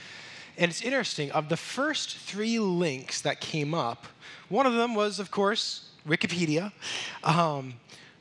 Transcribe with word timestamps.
and 0.59 0.71
it's 0.71 0.83
interesting, 0.83 1.31
of 1.33 1.49
the 1.49 1.57
first 1.57 2.17
three 2.19 2.59
links 2.59 3.21
that 3.23 3.41
came 3.41 3.75
up, 3.75 4.07
one 4.49 4.67
of 4.67 4.75
them 4.75 4.95
was, 4.95 5.19
of 5.19 5.31
course, 5.31 5.91
Wikipedia. 6.07 6.73
Um, 7.25 7.75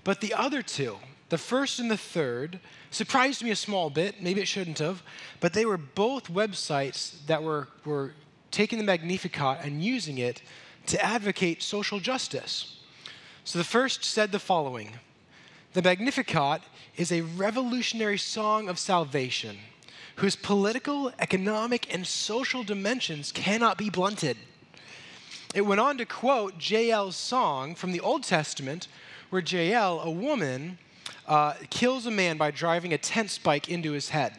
but 0.03 0.21
the 0.21 0.33
other 0.33 0.61
two, 0.61 0.97
the 1.29 1.37
first 1.37 1.79
and 1.79 1.91
the 1.91 1.97
third, 1.97 2.59
surprised 2.89 3.43
me 3.43 3.51
a 3.51 3.55
small 3.55 3.89
bit. 3.89 4.21
Maybe 4.21 4.41
it 4.41 4.47
shouldn't 4.47 4.79
have. 4.79 5.03
But 5.39 5.53
they 5.53 5.65
were 5.65 5.77
both 5.77 6.31
websites 6.31 7.25
that 7.27 7.43
were, 7.43 7.67
were 7.85 8.13
taking 8.49 8.79
the 8.79 8.85
Magnificat 8.85 9.59
and 9.63 9.83
using 9.83 10.17
it 10.17 10.41
to 10.87 11.03
advocate 11.03 11.61
social 11.61 11.99
justice. 11.99 12.79
So 13.43 13.59
the 13.59 13.65
first 13.65 14.03
said 14.03 14.31
the 14.31 14.39
following 14.39 14.91
The 15.73 15.81
Magnificat 15.81 16.61
is 16.97 17.11
a 17.11 17.21
revolutionary 17.21 18.17
song 18.17 18.69
of 18.69 18.77
salvation 18.77 19.57
whose 20.17 20.35
political, 20.35 21.11
economic, 21.19 21.93
and 21.93 22.05
social 22.05 22.63
dimensions 22.63 23.31
cannot 23.31 23.77
be 23.77 23.89
blunted. 23.89 24.37
It 25.53 25.61
went 25.61 25.81
on 25.81 25.97
to 25.97 26.05
quote 26.05 26.57
Jael's 26.57 27.15
song 27.15 27.75
from 27.75 27.91
the 27.91 27.99
Old 27.99 28.23
Testament, 28.23 28.87
where 29.29 29.41
Jael, 29.41 29.99
a 30.01 30.11
woman, 30.11 30.77
uh, 31.27 31.53
kills 31.69 32.05
a 32.05 32.11
man 32.11 32.37
by 32.37 32.51
driving 32.51 32.93
a 32.93 32.97
tent 32.97 33.29
spike 33.29 33.69
into 33.69 33.91
his 33.91 34.09
head. 34.09 34.33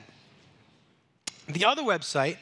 The 1.48 1.64
other 1.64 1.82
website 1.82 2.36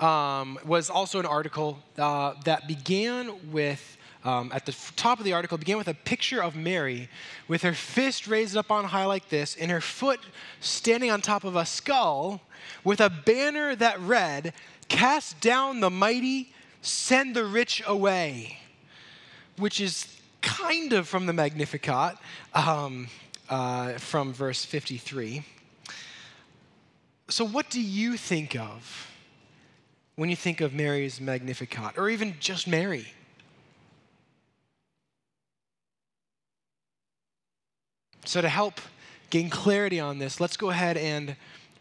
um, 0.00 0.58
was 0.64 0.90
also 0.90 1.18
an 1.18 1.26
article 1.26 1.78
uh, 1.96 2.34
that 2.44 2.66
began 2.66 3.52
with 3.52 3.97
um, 4.24 4.50
at 4.52 4.66
the 4.66 4.76
top 4.96 5.18
of 5.18 5.24
the 5.24 5.32
article 5.32 5.58
began 5.58 5.78
with 5.78 5.88
a 5.88 5.94
picture 5.94 6.42
of 6.42 6.56
Mary 6.56 7.08
with 7.46 7.62
her 7.62 7.72
fist 7.72 8.26
raised 8.26 8.56
up 8.56 8.70
on 8.70 8.84
high 8.84 9.04
like 9.04 9.28
this 9.28 9.56
and 9.56 9.70
her 9.70 9.80
foot 9.80 10.20
standing 10.60 11.10
on 11.10 11.20
top 11.20 11.44
of 11.44 11.56
a 11.56 11.64
skull 11.64 12.40
with 12.84 13.00
a 13.00 13.10
banner 13.10 13.76
that 13.76 14.00
read, 14.00 14.52
Cast 14.88 15.40
down 15.40 15.80
the 15.80 15.90
mighty, 15.90 16.52
send 16.80 17.36
the 17.36 17.44
rich 17.44 17.82
away, 17.86 18.58
which 19.58 19.80
is 19.80 20.18
kind 20.40 20.92
of 20.92 21.06
from 21.06 21.26
the 21.26 21.32
Magnificat 21.32 22.16
um, 22.54 23.08
uh, 23.48 23.92
from 23.94 24.32
verse 24.32 24.64
53. 24.64 25.44
So, 27.28 27.44
what 27.44 27.68
do 27.68 27.80
you 27.80 28.16
think 28.16 28.56
of 28.56 29.10
when 30.16 30.30
you 30.30 30.36
think 30.36 30.62
of 30.62 30.72
Mary's 30.72 31.20
Magnificat, 31.20 31.98
or 31.98 32.08
even 32.08 32.34
just 32.40 32.66
Mary? 32.66 33.06
So, 38.28 38.42
to 38.42 38.48
help 38.50 38.82
gain 39.30 39.48
clarity 39.48 40.00
on 40.00 40.18
this, 40.18 40.38
let's 40.38 40.58
go 40.58 40.68
ahead 40.68 40.98
and 40.98 41.34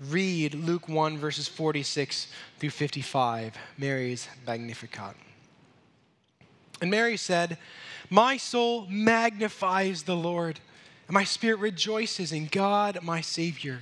read 0.09 0.53
Luke 0.53 0.87
1, 0.87 1.17
verses 1.17 1.45
46 1.45 2.27
through 2.57 2.69
55, 2.69 3.53
Mary's 3.77 4.29
Magnificat. 4.47 5.17
And 6.81 6.89
Mary 6.89 7.17
said, 7.17 7.57
My 8.09 8.37
soul 8.37 8.87
magnifies 8.87 10.03
the 10.03 10.15
Lord, 10.15 10.61
and 11.09 11.13
my 11.13 11.25
spirit 11.25 11.59
rejoices 11.59 12.31
in 12.31 12.47
God, 12.47 12.99
my 13.03 13.19
Savior. 13.19 13.81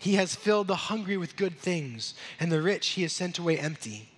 He 0.00 0.14
has 0.14 0.34
filled 0.34 0.66
the 0.66 0.76
hungry 0.76 1.18
with 1.18 1.36
good 1.36 1.58
things, 1.58 2.14
and 2.40 2.50
the 2.50 2.62
rich 2.62 2.88
he 2.88 3.02
has 3.02 3.12
sent 3.12 3.38
away 3.38 3.58
empty. 3.58 4.08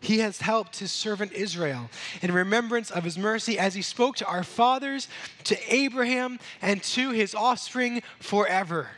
He 0.00 0.18
has 0.18 0.40
helped 0.40 0.80
his 0.80 0.90
servant 0.90 1.30
Israel 1.32 1.88
in 2.20 2.32
remembrance 2.32 2.90
of 2.90 3.04
his 3.04 3.16
mercy 3.16 3.56
as 3.56 3.74
he 3.74 3.80
spoke 3.80 4.16
to 4.16 4.26
our 4.26 4.42
fathers, 4.42 5.06
to 5.44 5.56
Abraham, 5.72 6.40
and 6.60 6.82
to 6.82 7.12
his 7.12 7.32
offspring 7.32 8.02
forever. 8.18 8.88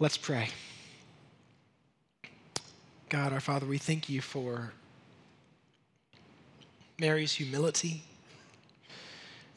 Let's 0.00 0.18
pray. 0.18 0.48
God, 3.08 3.32
our 3.32 3.40
Father, 3.40 3.66
we 3.66 3.78
thank 3.78 4.08
you 4.08 4.20
for 4.20 4.72
Mary's 6.98 7.34
humility 7.34 8.02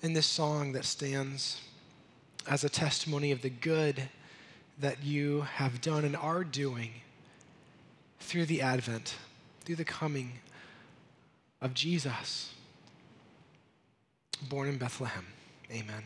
in 0.04 0.14
this 0.14 0.28
song 0.28 0.74
that 0.74 0.86
stands 0.86 1.62
as 2.48 2.64
a 2.64 2.70
testimony 2.70 3.32
of 3.32 3.42
the 3.42 3.50
good 3.50 4.08
that 4.80 5.04
you 5.04 5.42
have 5.42 5.82
done 5.82 6.04
and 6.06 6.16
are 6.16 6.44
doing 6.44 6.92
through 8.20 8.46
the 8.46 8.62
Advent 8.62 9.16
through 9.64 9.76
the 9.76 9.86
coming 9.86 10.34
of 11.62 11.74
Jesus, 11.74 12.54
born 14.50 14.68
in 14.68 14.78
Bethlehem. 14.78 15.26
Amen. 15.72 16.04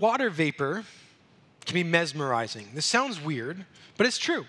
Water 0.00 0.30
vapor 0.30 0.84
can 1.64 1.74
be 1.74 1.84
mesmerizing. 1.84 2.66
This 2.74 2.86
sounds 2.86 3.22
weird, 3.22 3.64
but 3.96 4.06
it's 4.06 4.18
true. 4.18 4.46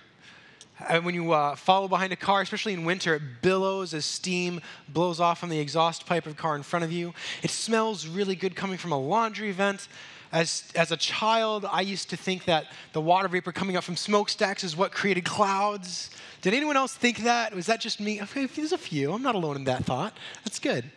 And 0.89 1.05
when 1.05 1.15
you 1.15 1.31
uh, 1.31 1.55
follow 1.55 1.87
behind 1.87 2.13
a 2.13 2.15
car, 2.15 2.41
especially 2.41 2.73
in 2.73 2.85
winter, 2.85 3.15
it 3.15 3.21
billows 3.41 3.93
as 3.93 4.05
steam 4.05 4.61
blows 4.87 5.19
off 5.19 5.39
from 5.39 5.49
the 5.49 5.59
exhaust 5.59 6.05
pipe 6.05 6.25
of 6.27 6.35
the 6.35 6.41
car 6.41 6.55
in 6.55 6.63
front 6.63 6.85
of 6.85 6.91
you. 6.91 7.13
It 7.41 7.49
smells 7.49 8.07
really 8.07 8.35
good 8.35 8.55
coming 8.55 8.77
from 8.77 8.91
a 8.91 8.99
laundry 8.99 9.51
vent. 9.51 9.87
As, 10.31 10.63
as 10.75 10.91
a 10.91 10.97
child, 10.97 11.65
I 11.65 11.81
used 11.81 12.09
to 12.09 12.17
think 12.17 12.45
that 12.45 12.65
the 12.93 13.01
water 13.01 13.27
vapor 13.27 13.51
coming 13.51 13.77
up 13.77 13.83
from 13.83 13.95
smokestacks 13.95 14.63
is 14.63 14.75
what 14.75 14.91
created 14.91 15.23
clouds. 15.23 16.09
Did 16.41 16.53
anyone 16.53 16.75
else 16.75 16.93
think 16.93 17.19
that? 17.19 17.55
Was 17.55 17.65
that 17.67 17.79
just 17.79 17.99
me? 17.99 18.21
Okay, 18.21 18.45
there's 18.45 18.73
a 18.73 18.77
few. 18.77 19.13
I'm 19.13 19.21
not 19.21 19.35
alone 19.35 19.55
in 19.55 19.63
that 19.65 19.85
thought. 19.85 20.17
That's 20.43 20.59
good. 20.59 20.91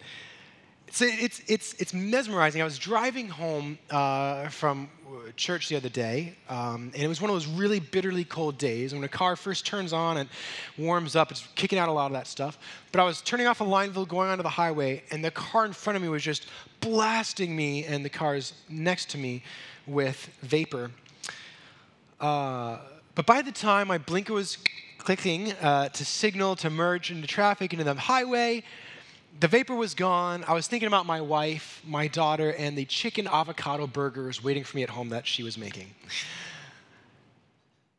So 0.93 1.05
it's, 1.09 1.41
it's, 1.47 1.75
it's 1.75 1.95
mesmerizing. 1.95 2.61
I 2.61 2.65
was 2.65 2.77
driving 2.77 3.29
home 3.29 3.79
uh, 3.91 4.49
from 4.49 4.89
church 5.37 5.69
the 5.69 5.77
other 5.77 5.89
day, 5.89 6.35
um, 6.49 6.91
and 6.95 7.03
it 7.03 7.07
was 7.07 7.21
one 7.21 7.31
of 7.31 7.37
those 7.37 7.47
really 7.47 7.79
bitterly 7.79 8.25
cold 8.25 8.59
days. 8.59 8.93
When 8.93 9.05
a 9.05 9.09
car 9.09 9.37
first 9.37 9.65
turns 9.65 9.93
on 9.93 10.17
and 10.17 10.29
warms 10.77 11.15
up, 11.15 11.31
it's 11.31 11.47
kicking 11.55 11.79
out 11.79 11.89
a 11.89 11.93
lot 11.93 12.07
of 12.07 12.13
that 12.15 12.27
stuff. 12.27 12.59
But 12.91 13.01
I 13.01 13.05
was 13.05 13.23
turning 13.23 13.47
off 13.47 13.61
a 13.61 13.65
Lineville, 13.65 14.09
going 14.09 14.31
onto 14.31 14.43
the 14.43 14.49
highway, 14.49 15.05
and 15.13 15.25
the 15.25 15.31
car 15.31 15.65
in 15.65 15.73
front 15.73 15.97
of 15.97 16.03
me 16.03 16.09
was 16.09 16.25
just 16.25 16.47
blasting 16.81 17.55
me 17.55 17.85
and 17.85 18.05
the 18.05 18.11
cars 18.11 18.55
next 18.69 19.11
to 19.11 19.19
me 19.19 19.45
with 19.87 20.29
vapor. 20.43 20.91
Uh, 22.21 22.79
but 23.15 23.27
by 23.27 23.43
the 23.43 23.53
time 23.53 23.87
my 23.87 23.99
blinker 23.99 24.33
was 24.33 24.59
clicking 24.99 25.53
uh, 25.63 25.89
to 25.91 26.05
signal 26.05 26.57
to 26.57 26.69
merge 26.69 27.13
into 27.13 27.29
traffic 27.29 27.73
into 27.73 27.85
the 27.85 27.95
highway, 27.95 28.65
the 29.41 29.49
vapor 29.49 29.75
was 29.75 29.95
gone. 29.95 30.45
I 30.47 30.53
was 30.53 30.67
thinking 30.69 30.87
about 30.87 31.07
my 31.07 31.21
wife, 31.23 31.83
my 31.87 32.09
daughter, 32.09 32.51
and 32.53 32.77
the 32.77 32.85
chicken 32.85 33.27
avocado 33.27 33.87
burgers 33.87 34.45
waiting 34.45 34.65
for 34.65 34.77
me 34.77 34.83
at 34.83 34.91
home 34.91 35.09
that 35.09 35.27
she 35.27 35.43
was 35.43 35.57
making. 35.57 35.95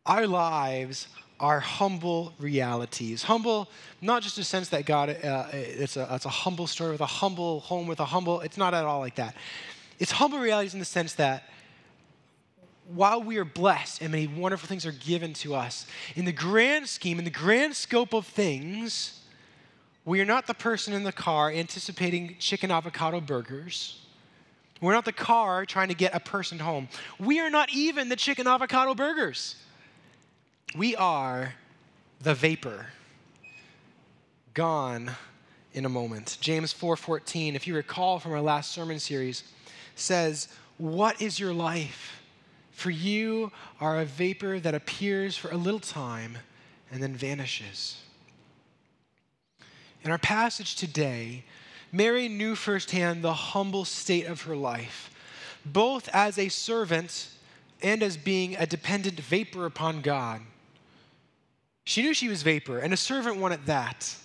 Our 0.06 0.28
lives 0.28 1.08
are 1.40 1.60
humble 1.60 2.34
realities. 2.40 3.24
Humble, 3.24 3.68
not 4.02 4.22
just 4.22 4.38
a 4.38 4.44
sense 4.44 4.70
that 4.70 4.86
God, 4.86 5.10
uh, 5.10 5.48
it's, 5.52 5.98
a, 5.98 6.08
it's 6.12 6.26
a 6.26 6.30
humble 6.30 6.68
story 6.68 6.92
with 6.92 7.02
a 7.02 7.08
humble 7.08 7.62
home 7.62 7.88
with 7.88 8.00
a 8.00 8.06
humble, 8.06 8.42
it's 8.42 8.58
not 8.58 8.76
at 8.76 8.86
all 8.86 9.00
like 9.00 9.16
that. 9.16 9.36
It's 9.98 10.12
humble 10.12 10.38
realities 10.38 10.74
in 10.76 10.80
the 10.80 10.86
sense 10.86 11.14
that 11.14 11.50
while 12.94 13.24
we 13.24 13.38
are 13.38 13.46
blessed 13.46 14.02
and 14.04 14.12
many 14.12 14.28
wonderful 14.28 14.68
things 14.68 14.86
are 14.86 14.92
given 14.92 15.34
to 15.34 15.56
us, 15.56 15.88
in 16.16 16.26
the 16.26 16.32
grand 16.32 16.88
scheme, 16.88 17.18
in 17.18 17.26
the 17.26 17.32
grand 17.32 17.76
scope 17.76 18.14
of 18.14 18.28
things, 18.28 19.21
we 20.06 20.20
are 20.22 20.26
not 20.26 20.48
the 20.48 20.54
person 20.54 20.94
in 20.94 21.04
the 21.04 21.12
car 21.12 21.52
anticipating 21.52 22.36
chicken 22.40 22.72
avocado 22.72 23.22
burgers. 23.22 24.00
We're 24.82 24.94
not 24.94 25.06
the 25.06 25.12
car 25.12 25.66
trying 25.66 25.90
to 25.90 25.94
get 25.94 26.16
a 26.16 26.20
person 26.20 26.58
home. 26.58 26.90
We 27.20 27.40
are 27.40 27.52
not 27.52 27.70
even 27.72 28.10
the 28.10 28.16
chicken 28.16 28.48
avocado 28.48 28.96
burgers. 28.96 29.56
We 30.76 30.96
are 30.96 31.54
the 32.20 32.34
vapor 32.34 32.88
gone 34.54 35.12
in 35.74 35.86
a 35.86 35.90
moment. 35.90 36.38
James 36.42 36.74
4:14, 36.74 37.56
if 37.56 37.68
you 37.68 37.76
recall 37.76 38.20
from 38.20 38.32
our 38.32 38.42
last 38.42 38.72
sermon 38.72 39.00
series, 39.00 39.44
says, 39.96 40.48
"What 40.78 41.22
is 41.22 41.40
your 41.40 41.54
life? 41.54 42.22
For 42.72 42.90
you 42.90 43.52
are 43.80 44.00
a 44.00 44.06
vapor 44.06 44.60
that 44.60 44.74
appears 44.74 45.38
for 45.38 45.52
a 45.52 45.58
little 45.58 45.80
time 45.80 46.40
and 46.92 47.04
then 47.04 47.16
vanishes." 47.16 47.98
In 50.04 50.12
our 50.12 50.18
passage 50.18 50.76
today, 50.76 51.44
Mary 51.92 52.28
knew 52.28 52.56
firsthand 52.56 53.24
the 53.24 53.34
humble 53.34 53.86
state 53.86 54.26
of 54.26 54.42
her 54.44 54.56
life, 54.56 55.12
both 55.66 56.10
as 56.10 56.38
a 56.38 56.50
servant 56.50 57.30
and 57.84 58.02
as 58.02 58.18
being 58.18 58.56
a 58.56 58.66
dependent 58.66 59.20
vapor 59.20 59.66
upon 59.66 60.02
God. 60.02 60.42
She 61.84 62.02
knew 62.02 62.14
she 62.14 62.30
was 62.30 62.44
vapor, 62.44 62.80
and 62.80 62.94
a 62.94 62.98
servant 62.98 63.38
one 63.38 63.52
at 63.52 63.66
that. 63.66 64.16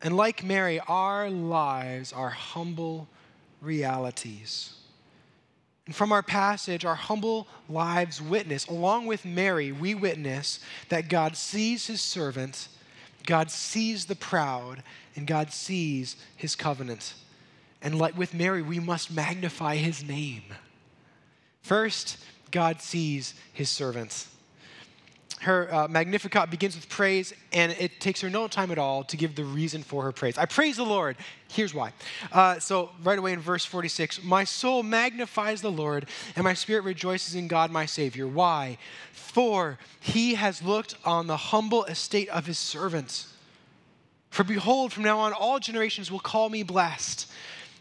And 0.00 0.16
like 0.16 0.44
Mary, 0.44 0.80
our 0.80 1.30
lives 1.30 2.12
are 2.12 2.30
humble 2.30 3.08
realities. 3.60 4.74
And 5.86 5.94
from 5.94 6.12
our 6.12 6.22
passage, 6.22 6.84
our 6.84 6.94
humble 6.94 7.46
lives 7.68 8.20
witness, 8.20 8.66
along 8.66 9.06
with 9.06 9.24
Mary, 9.24 9.72
we 9.72 9.94
witness 9.94 10.60
that 10.88 11.08
God 11.08 11.36
sees 11.36 11.86
his 11.86 12.00
servant, 12.00 12.68
God 13.26 13.50
sees 13.50 14.06
the 14.06 14.14
proud, 14.14 14.82
and 15.16 15.26
God 15.26 15.52
sees 15.52 16.16
his 16.36 16.56
covenant. 16.56 17.14
And 17.80 17.98
like 17.98 18.16
with 18.16 18.34
Mary, 18.34 18.62
we 18.62 18.80
must 18.80 19.12
magnify 19.12 19.76
his 19.76 20.02
name. 20.02 20.44
First, 21.62 22.18
God 22.50 22.80
sees 22.80 23.34
his 23.52 23.68
servant 23.70 24.26
her 25.40 25.72
uh, 25.72 25.88
Magnificat 25.88 26.50
begins 26.50 26.74
with 26.74 26.88
praise, 26.88 27.34
and 27.52 27.72
it 27.72 28.00
takes 28.00 28.20
her 28.20 28.30
no 28.30 28.48
time 28.48 28.70
at 28.70 28.78
all 28.78 29.04
to 29.04 29.16
give 29.16 29.34
the 29.34 29.44
reason 29.44 29.82
for 29.82 30.02
her 30.04 30.12
praise. 30.12 30.38
I 30.38 30.46
praise 30.46 30.76
the 30.76 30.84
Lord. 30.84 31.16
Here's 31.48 31.74
why. 31.74 31.92
Uh, 32.32 32.58
so, 32.58 32.90
right 33.02 33.18
away 33.18 33.32
in 33.32 33.40
verse 33.40 33.64
46 33.64 34.22
My 34.24 34.44
soul 34.44 34.82
magnifies 34.82 35.60
the 35.60 35.70
Lord, 35.70 36.06
and 36.36 36.44
my 36.44 36.54
spirit 36.54 36.84
rejoices 36.84 37.34
in 37.34 37.48
God 37.48 37.70
my 37.70 37.86
Savior. 37.86 38.26
Why? 38.26 38.78
For 39.12 39.78
he 40.00 40.34
has 40.34 40.62
looked 40.62 40.94
on 41.04 41.26
the 41.26 41.36
humble 41.36 41.84
estate 41.84 42.28
of 42.28 42.46
his 42.46 42.58
servants. 42.58 43.32
For 44.30 44.44
behold, 44.44 44.92
from 44.92 45.04
now 45.04 45.20
on, 45.20 45.32
all 45.32 45.60
generations 45.60 46.10
will 46.10 46.20
call 46.20 46.48
me 46.48 46.62
blessed. 46.62 47.30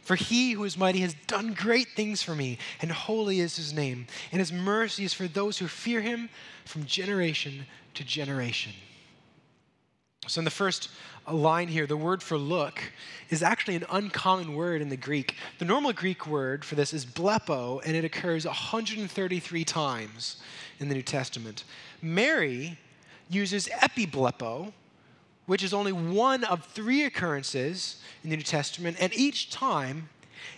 For 0.03 0.15
he 0.15 0.51
who 0.51 0.65
is 0.65 0.77
mighty 0.77 0.99
has 0.99 1.15
done 1.27 1.53
great 1.53 1.89
things 1.95 2.21
for 2.21 2.35
me, 2.35 2.57
and 2.81 2.91
holy 2.91 3.39
is 3.39 3.55
his 3.55 3.73
name. 3.73 4.07
And 4.31 4.39
his 4.39 4.51
mercy 4.51 5.05
is 5.05 5.13
for 5.13 5.27
those 5.27 5.57
who 5.57 5.67
fear 5.67 6.01
him 6.01 6.29
from 6.65 6.85
generation 6.85 7.65
to 7.93 8.03
generation. 8.03 8.73
So, 10.27 10.39
in 10.39 10.45
the 10.45 10.51
first 10.51 10.89
line 11.29 11.67
here, 11.67 11.85
the 11.85 11.97
word 11.97 12.23
for 12.23 12.37
look 12.37 12.81
is 13.29 13.43
actually 13.43 13.75
an 13.75 13.85
uncommon 13.89 14.55
word 14.55 14.81
in 14.81 14.89
the 14.89 14.97
Greek. 14.97 15.35
The 15.59 15.65
normal 15.65 15.93
Greek 15.93 16.27
word 16.27 16.63
for 16.63 16.75
this 16.75 16.93
is 16.93 17.05
blepo, 17.05 17.81
and 17.85 17.95
it 17.95 18.05
occurs 18.05 18.45
133 18.45 19.65
times 19.65 20.37
in 20.79 20.89
the 20.89 20.95
New 20.95 21.01
Testament. 21.01 21.63
Mary 22.01 22.77
uses 23.29 23.67
epiblepo, 23.67 24.71
which 25.45 25.63
is 25.63 25.73
only 25.73 25.91
one 25.91 26.43
of 26.43 26.65
three 26.67 27.03
occurrences 27.03 28.01
in 28.23 28.29
the 28.29 28.37
New 28.37 28.43
Testament, 28.43 28.97
and 28.99 29.13
each 29.13 29.49
time 29.49 30.09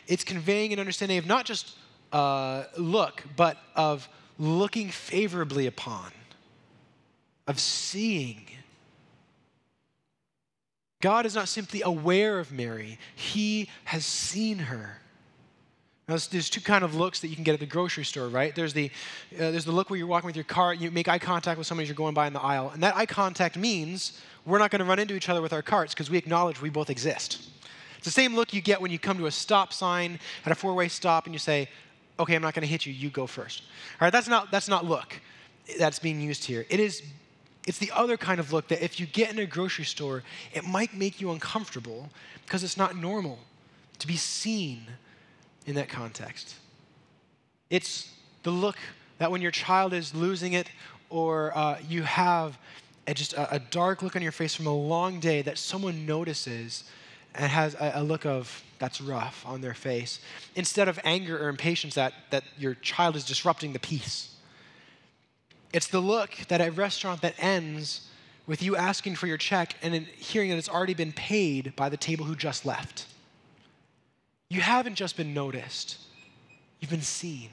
it's 0.07 0.23
conveying 0.23 0.73
an 0.73 0.79
understanding 0.79 1.17
of 1.17 1.25
not 1.25 1.45
just 1.45 1.75
uh, 2.11 2.65
look, 2.77 3.23
but 3.35 3.57
of 3.75 4.07
looking 4.37 4.89
favorably 4.89 5.67
upon, 5.67 6.11
of 7.47 7.59
seeing. 7.59 8.45
God 11.01 11.25
is 11.25 11.35
not 11.35 11.47
simply 11.47 11.81
aware 11.81 12.39
of 12.39 12.51
Mary, 12.51 12.99
He 13.15 13.69
has 13.85 14.05
seen 14.05 14.59
her. 14.59 14.99
Now, 16.07 16.17
there's 16.29 16.51
two 16.51 16.61
kind 16.61 16.83
of 16.83 16.93
looks 16.93 17.19
that 17.21 17.29
you 17.29 17.35
can 17.35 17.43
get 17.43 17.55
at 17.55 17.59
the 17.59 17.65
grocery 17.65 18.05
store, 18.05 18.27
right? 18.27 18.53
There's 18.53 18.73
the, 18.73 18.91
uh, 19.33 19.49
there's 19.51 19.65
the 19.65 19.71
look 19.71 19.89
where 19.89 19.97
you're 19.97 20.07
walking 20.07 20.27
with 20.27 20.35
your 20.35 20.45
car, 20.45 20.71
you 20.73 20.91
make 20.91 21.07
eye 21.07 21.17
contact 21.17 21.57
with 21.57 21.65
somebody 21.65 21.85
as 21.85 21.89
you're 21.89 21.95
going 21.95 22.13
by 22.13 22.27
in 22.27 22.33
the 22.33 22.41
aisle, 22.41 22.69
and 22.69 22.83
that 22.83 22.95
eye 22.95 23.07
contact 23.07 23.57
means 23.57 24.21
we're 24.45 24.59
not 24.59 24.69
going 24.69 24.79
to 24.79 24.85
run 24.85 24.99
into 24.99 25.15
each 25.15 25.29
other 25.29 25.41
with 25.41 25.51
our 25.51 25.63
carts 25.63 25.95
because 25.95 26.11
we 26.11 26.17
acknowledge 26.17 26.61
we 26.61 26.69
both 26.69 26.91
exist. 26.91 27.49
It's 27.97 28.05
the 28.05 28.11
same 28.11 28.35
look 28.35 28.53
you 28.53 28.61
get 28.61 28.79
when 28.79 28.91
you 28.91 28.99
come 28.99 29.17
to 29.17 29.25
a 29.25 29.31
stop 29.31 29.73
sign 29.73 30.19
at 30.45 30.51
a 30.51 30.55
four 30.55 30.75
way 30.75 30.89
stop 30.89 31.25
and 31.25 31.33
you 31.33 31.39
say, 31.39 31.67
okay, 32.19 32.35
I'm 32.35 32.41
not 32.43 32.53
going 32.53 32.61
to 32.61 32.67
hit 32.67 32.85
you, 32.85 32.93
you 32.93 33.09
go 33.09 33.25
first. 33.25 33.63
All 33.99 34.05
right, 34.05 34.13
that's 34.13 34.27
not, 34.27 34.51
that's 34.51 34.67
not 34.67 34.85
look 34.85 35.19
that's 35.79 35.99
being 35.99 36.21
used 36.21 36.45
here. 36.45 36.65
It 36.69 36.79
is, 36.79 37.01
it's 37.65 37.79
the 37.79 37.91
other 37.91 38.17
kind 38.17 38.39
of 38.39 38.53
look 38.53 38.67
that 38.67 38.83
if 38.83 38.99
you 38.99 39.05
get 39.07 39.31
in 39.31 39.39
a 39.39 39.45
grocery 39.45 39.85
store, 39.85 40.23
it 40.53 40.63
might 40.65 40.93
make 40.93 41.19
you 41.19 41.31
uncomfortable 41.31 42.09
because 42.45 42.63
it's 42.63 42.77
not 42.77 42.95
normal 42.95 43.39
to 43.99 44.07
be 44.07 44.15
seen 44.15 44.85
in 45.65 45.75
that 45.75 45.89
context. 45.89 46.55
It's 47.69 48.11
the 48.43 48.51
look 48.51 48.77
that 49.17 49.31
when 49.31 49.41
your 49.41 49.51
child 49.51 49.93
is 49.93 50.13
losing 50.13 50.53
it 50.53 50.69
or 51.09 51.55
uh, 51.57 51.79
you 51.87 52.03
have 52.03 52.57
a, 53.07 53.13
just 53.13 53.33
a, 53.33 53.55
a, 53.55 53.59
dark 53.59 54.01
look 54.01 54.15
on 54.15 54.21
your 54.21 54.31
face 54.31 54.55
from 54.55 54.67
a 54.67 54.73
long 54.73 55.19
day 55.19 55.41
that 55.41 55.57
someone 55.57 56.05
notices 56.05 56.83
and 57.33 57.51
has 57.51 57.75
a, 57.75 57.93
a, 57.95 58.03
look 58.03 58.25
of 58.25 58.63
that's 58.79 58.99
rough 58.99 59.45
on 59.45 59.61
their 59.61 59.73
face 59.73 60.19
instead 60.55 60.87
of 60.87 60.99
anger 61.03 61.37
or 61.37 61.49
impatience 61.49 61.95
that, 61.95 62.13
that 62.31 62.43
your 62.57 62.75
child 62.75 63.15
is 63.15 63.23
disrupting 63.23 63.73
the 63.73 63.79
peace 63.79 64.35
it's 65.73 65.87
the 65.87 65.99
look 65.99 66.35
that 66.47 66.61
at 66.61 66.69
a 66.69 66.71
restaurant 66.71 67.21
that 67.21 67.35
ends 67.37 68.09
with 68.47 68.61
you 68.61 68.75
asking 68.75 69.15
for 69.15 69.27
your 69.27 69.37
check 69.37 69.75
and 69.81 69.93
hearing 69.93 70.49
that 70.49 70.57
it's 70.57 70.69
already 70.69 70.93
been 70.93 71.11
paid 71.11 71.75
by 71.75 71.89
the 71.89 71.97
table 71.97 72.25
who 72.25 72.35
just 72.35 72.65
left 72.65 73.05
you 74.49 74.61
haven't 74.61 74.95
just 74.95 75.17
been 75.17 75.33
noticed 75.33 75.99
you've 76.79 76.91
been 76.91 77.01
seen 77.01 77.49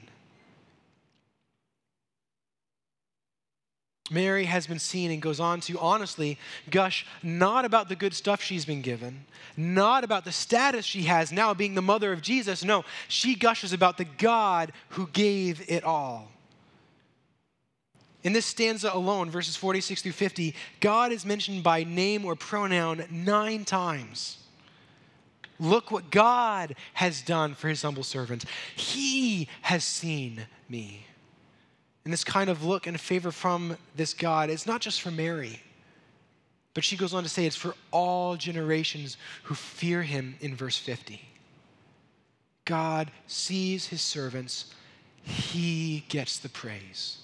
Mary 4.11 4.45
has 4.45 4.67
been 4.67 4.79
seen 4.79 5.11
and 5.11 5.21
goes 5.21 5.39
on 5.39 5.59
to 5.61 5.79
honestly 5.79 6.37
gush 6.69 7.05
not 7.23 7.65
about 7.65 7.89
the 7.89 7.95
good 7.95 8.13
stuff 8.13 8.41
she's 8.41 8.65
been 8.65 8.81
given, 8.81 9.25
not 9.55 10.03
about 10.03 10.25
the 10.25 10.31
status 10.31 10.85
she 10.85 11.03
has 11.03 11.31
now 11.31 11.53
being 11.53 11.73
the 11.73 11.81
mother 11.81 12.11
of 12.11 12.21
Jesus. 12.21 12.63
No, 12.63 12.83
she 13.07 13.33
gushes 13.33 13.71
about 13.71 13.97
the 13.97 14.05
God 14.05 14.73
who 14.89 15.07
gave 15.07 15.63
it 15.69 15.83
all. 15.83 16.29
In 18.23 18.33
this 18.33 18.45
stanza 18.45 18.91
alone, 18.93 19.29
verses 19.29 19.55
46 19.55 20.01
through 20.01 20.11
50, 20.11 20.55
God 20.79 21.11
is 21.11 21.25
mentioned 21.25 21.63
by 21.63 21.83
name 21.83 22.23
or 22.23 22.35
pronoun 22.35 23.05
nine 23.09 23.65
times. 23.65 24.37
Look 25.59 25.91
what 25.91 26.11
God 26.11 26.75
has 26.93 27.21
done 27.21 27.53
for 27.53 27.67
his 27.67 27.81
humble 27.81 28.03
servant. 28.03 28.45
He 28.75 29.47
has 29.61 29.83
seen 29.83 30.45
me. 30.67 31.05
And 32.03 32.11
this 32.11 32.23
kind 32.23 32.49
of 32.49 32.63
look 32.63 32.87
and 32.87 32.99
favor 32.99 33.31
from 33.31 33.77
this 33.95 34.13
God 34.13 34.49
is 34.49 34.67
not 34.67 34.81
just 34.81 35.01
for 35.01 35.11
Mary, 35.11 35.61
but 36.73 36.83
she 36.83 36.97
goes 36.97 37.13
on 37.13 37.23
to 37.23 37.29
say 37.29 37.45
it's 37.45 37.55
for 37.55 37.75
all 37.91 38.35
generations 38.35 39.17
who 39.43 39.55
fear 39.55 40.01
him 40.01 40.35
in 40.41 40.55
verse 40.55 40.77
50. 40.77 41.21
God 42.65 43.11
sees 43.27 43.87
his 43.87 44.01
servants, 44.01 44.73
he 45.23 46.03
gets 46.09 46.39
the 46.39 46.49
praise. 46.49 47.19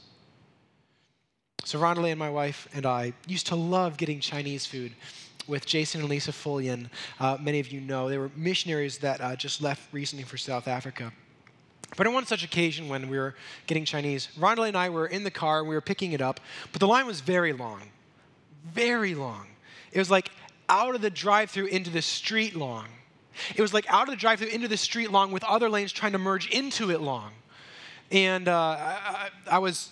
So, 1.65 1.79
Rondalee 1.79 2.11
and 2.11 2.19
my 2.19 2.29
wife 2.29 2.67
and 2.73 2.85
I 2.85 3.13
used 3.27 3.47
to 3.47 3.55
love 3.55 3.97
getting 3.97 4.19
Chinese 4.19 4.65
food 4.65 4.93
with 5.49 5.65
Jason 5.65 6.01
and 6.01 6.09
Lisa 6.09 6.31
Fullion. 6.31 6.89
Uh, 7.19 7.37
many 7.41 7.59
of 7.59 7.71
you 7.71 7.81
know 7.81 8.07
they 8.07 8.17
were 8.17 8.31
missionaries 8.35 8.99
that 8.99 9.19
uh, 9.19 9.35
just 9.35 9.61
left 9.61 9.81
recently 9.91 10.23
for 10.23 10.37
South 10.37 10.67
Africa. 10.67 11.11
But 11.97 12.07
on 12.07 12.13
one 12.13 12.25
such 12.25 12.43
occasion 12.43 12.87
when 12.87 13.09
we 13.09 13.17
were 13.17 13.35
getting 13.67 13.83
Chinese, 13.83 14.29
Rondalee 14.39 14.69
and 14.69 14.77
I 14.77 14.89
were 14.89 15.07
in 15.07 15.23
the 15.23 15.31
car 15.31 15.59
and 15.59 15.67
we 15.67 15.75
were 15.75 15.81
picking 15.81 16.11
it 16.11 16.21
up, 16.21 16.39
but 16.71 16.79
the 16.79 16.87
line 16.87 17.07
was 17.07 17.19
very 17.19 17.51
long. 17.51 17.81
Very 18.71 19.15
long. 19.15 19.47
It 19.91 19.97
was 19.97 20.11
like 20.11 20.31
out 20.69 20.93
of 20.93 21.01
the 21.01 21.09
drive 21.09 21.49
through 21.49 21.65
into 21.65 21.89
the 21.89 22.01
street 22.01 22.55
long. 22.55 22.85
It 23.55 23.61
was 23.61 23.73
like 23.73 23.91
out 23.91 24.03
of 24.03 24.09
the 24.09 24.19
drive 24.19 24.39
through 24.39 24.49
into 24.49 24.67
the 24.67 24.77
street 24.77 25.11
long 25.11 25.31
with 25.31 25.43
other 25.43 25.69
lanes 25.69 25.91
trying 25.91 26.11
to 26.11 26.17
merge 26.17 26.49
into 26.49 26.91
it 26.91 27.01
long. 27.01 27.31
And 28.11 28.47
uh, 28.47 28.75
I, 28.79 29.29
I, 29.49 29.59
was 29.59 29.89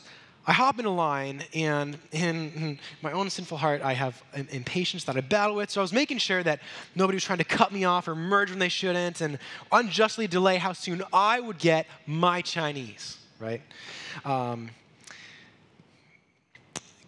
I 0.49 0.53
hop 0.53 0.79
in 0.79 0.85
a 0.85 0.93
line, 0.93 1.43
and 1.53 1.97
in 2.13 2.79
my 3.01 3.11
own 3.11 3.29
sinful 3.29 3.57
heart, 3.57 3.81
I 3.81 3.91
have 3.91 4.23
impatience 4.49 5.03
that 5.03 5.17
I 5.17 5.19
battle 5.19 5.57
with. 5.57 5.69
So 5.69 5.81
I 5.81 5.83
was 5.83 5.91
making 5.91 6.19
sure 6.19 6.41
that 6.41 6.61
nobody 6.95 7.17
was 7.17 7.25
trying 7.25 7.39
to 7.39 7.43
cut 7.43 7.73
me 7.73 7.83
off 7.83 8.07
or 8.07 8.15
merge 8.15 8.49
when 8.49 8.59
they 8.59 8.69
shouldn't, 8.69 9.19
and 9.19 9.39
unjustly 9.73 10.25
delay 10.25 10.55
how 10.55 10.71
soon 10.71 11.03
I 11.11 11.41
would 11.41 11.57
get 11.57 11.85
my 12.05 12.41
Chinese, 12.41 13.17
right? 13.41 13.61
Um, 14.23 14.69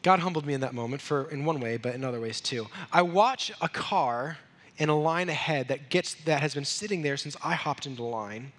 God 0.04 0.20
humbled 0.20 0.46
me 0.46 0.54
in 0.54 0.60
that 0.60 0.74
moment 0.74 1.02
for 1.02 1.32
in 1.32 1.46
one 1.46 1.62
way, 1.62 1.78
but 1.78 1.96
in 1.96 2.04
other 2.04 2.20
ways 2.20 2.42
too. 2.42 2.68
I 2.92 3.04
watch 3.04 3.54
a 3.62 3.70
car 3.70 4.38
in 4.78 4.90
a 4.90 5.00
line 5.00 5.30
ahead 5.30 5.70
that 5.70 5.90
gets 5.90 6.16
that 6.26 6.42
has 6.42 6.54
been 6.54 6.66
sitting 6.66 7.04
there 7.04 7.16
since 7.16 7.38
I 7.42 7.54
hopped 7.54 7.86
into 7.86 8.04
line, 8.04 8.52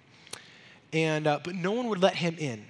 and 0.91 1.27
uh, 1.27 1.39
but 1.43 1.53
no 1.53 1.71
one 1.71 1.87
would 1.87 2.01
let 2.01 2.15
him 2.15 2.35
in 2.39 2.65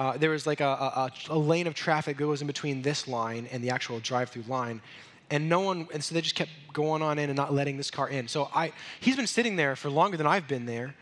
uh, 0.00 0.16
there 0.16 0.30
was 0.30 0.46
like 0.46 0.62
a, 0.62 0.64
a, 0.64 1.12
a, 1.28 1.38
lane 1.38 1.66
of 1.66 1.74
traffic 1.74 2.16
that 2.16 2.24
goes 2.24 2.40
in 2.40 2.46
between 2.46 2.80
this 2.80 3.06
line 3.06 3.46
and 3.52 3.62
the 3.62 3.68
actual 3.68 4.00
drive-through 4.00 4.44
line, 4.48 4.80
and 5.30 5.46
no 5.46 5.60
one, 5.60 5.86
and 5.92 6.02
so 6.02 6.14
they 6.14 6.22
just 6.22 6.34
kept 6.34 6.50
going 6.72 7.02
on 7.02 7.18
in 7.18 7.28
and 7.28 7.36
not 7.36 7.52
letting 7.52 7.76
this 7.76 7.90
car 7.90 8.08
in. 8.08 8.26
So 8.26 8.48
I, 8.54 8.72
he's 9.00 9.14
been 9.14 9.26
sitting 9.26 9.56
there 9.56 9.76
for 9.76 9.90
longer 9.90 10.16
than 10.16 10.26
I've 10.26 10.48
been 10.48 10.64
there. 10.64 10.94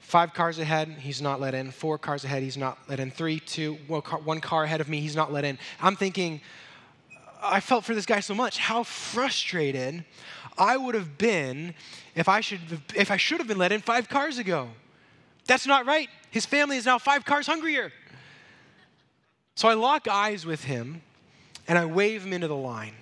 Five 0.00 0.34
cars 0.34 0.58
ahead, 0.58 0.88
he's 0.88 1.22
not 1.22 1.40
let 1.40 1.54
in. 1.54 1.70
Four 1.70 1.98
cars 1.98 2.24
ahead, 2.24 2.42
he's 2.42 2.56
not 2.56 2.78
let 2.88 2.98
in. 2.98 3.12
Three, 3.12 3.38
two, 3.38 3.78
one 3.86 4.02
car, 4.02 4.18
one 4.18 4.40
car 4.40 4.64
ahead 4.64 4.80
of 4.80 4.88
me, 4.88 4.98
he's 4.98 5.14
not 5.14 5.32
let 5.32 5.44
in. 5.44 5.56
I'm 5.80 5.94
thinking, 5.94 6.40
I 7.40 7.60
felt 7.60 7.84
for 7.84 7.94
this 7.94 8.06
guy 8.06 8.18
so 8.18 8.34
much. 8.34 8.58
How 8.58 8.82
frustrated 8.82 10.04
I 10.58 10.76
would 10.76 10.96
have 10.96 11.16
been 11.16 11.74
if 12.16 12.28
I 12.28 12.40
should, 12.40 12.82
if 12.96 13.12
I 13.12 13.18
should 13.18 13.38
have 13.38 13.46
been 13.46 13.58
let 13.58 13.70
in 13.70 13.82
five 13.82 14.08
cars 14.08 14.38
ago. 14.38 14.70
That's 15.46 15.64
not 15.64 15.86
right. 15.86 16.08
His 16.32 16.44
family 16.44 16.76
is 16.76 16.86
now 16.86 16.98
five 16.98 17.24
cars 17.24 17.46
hungrier. 17.46 17.92
So 19.56 19.68
I 19.68 19.74
lock 19.74 20.06
eyes 20.06 20.44
with 20.44 20.64
him 20.64 21.00
and 21.66 21.78
I 21.78 21.86
wave 21.86 22.24
him 22.24 22.34
into 22.34 22.46
the 22.46 22.54
line. 22.54 22.92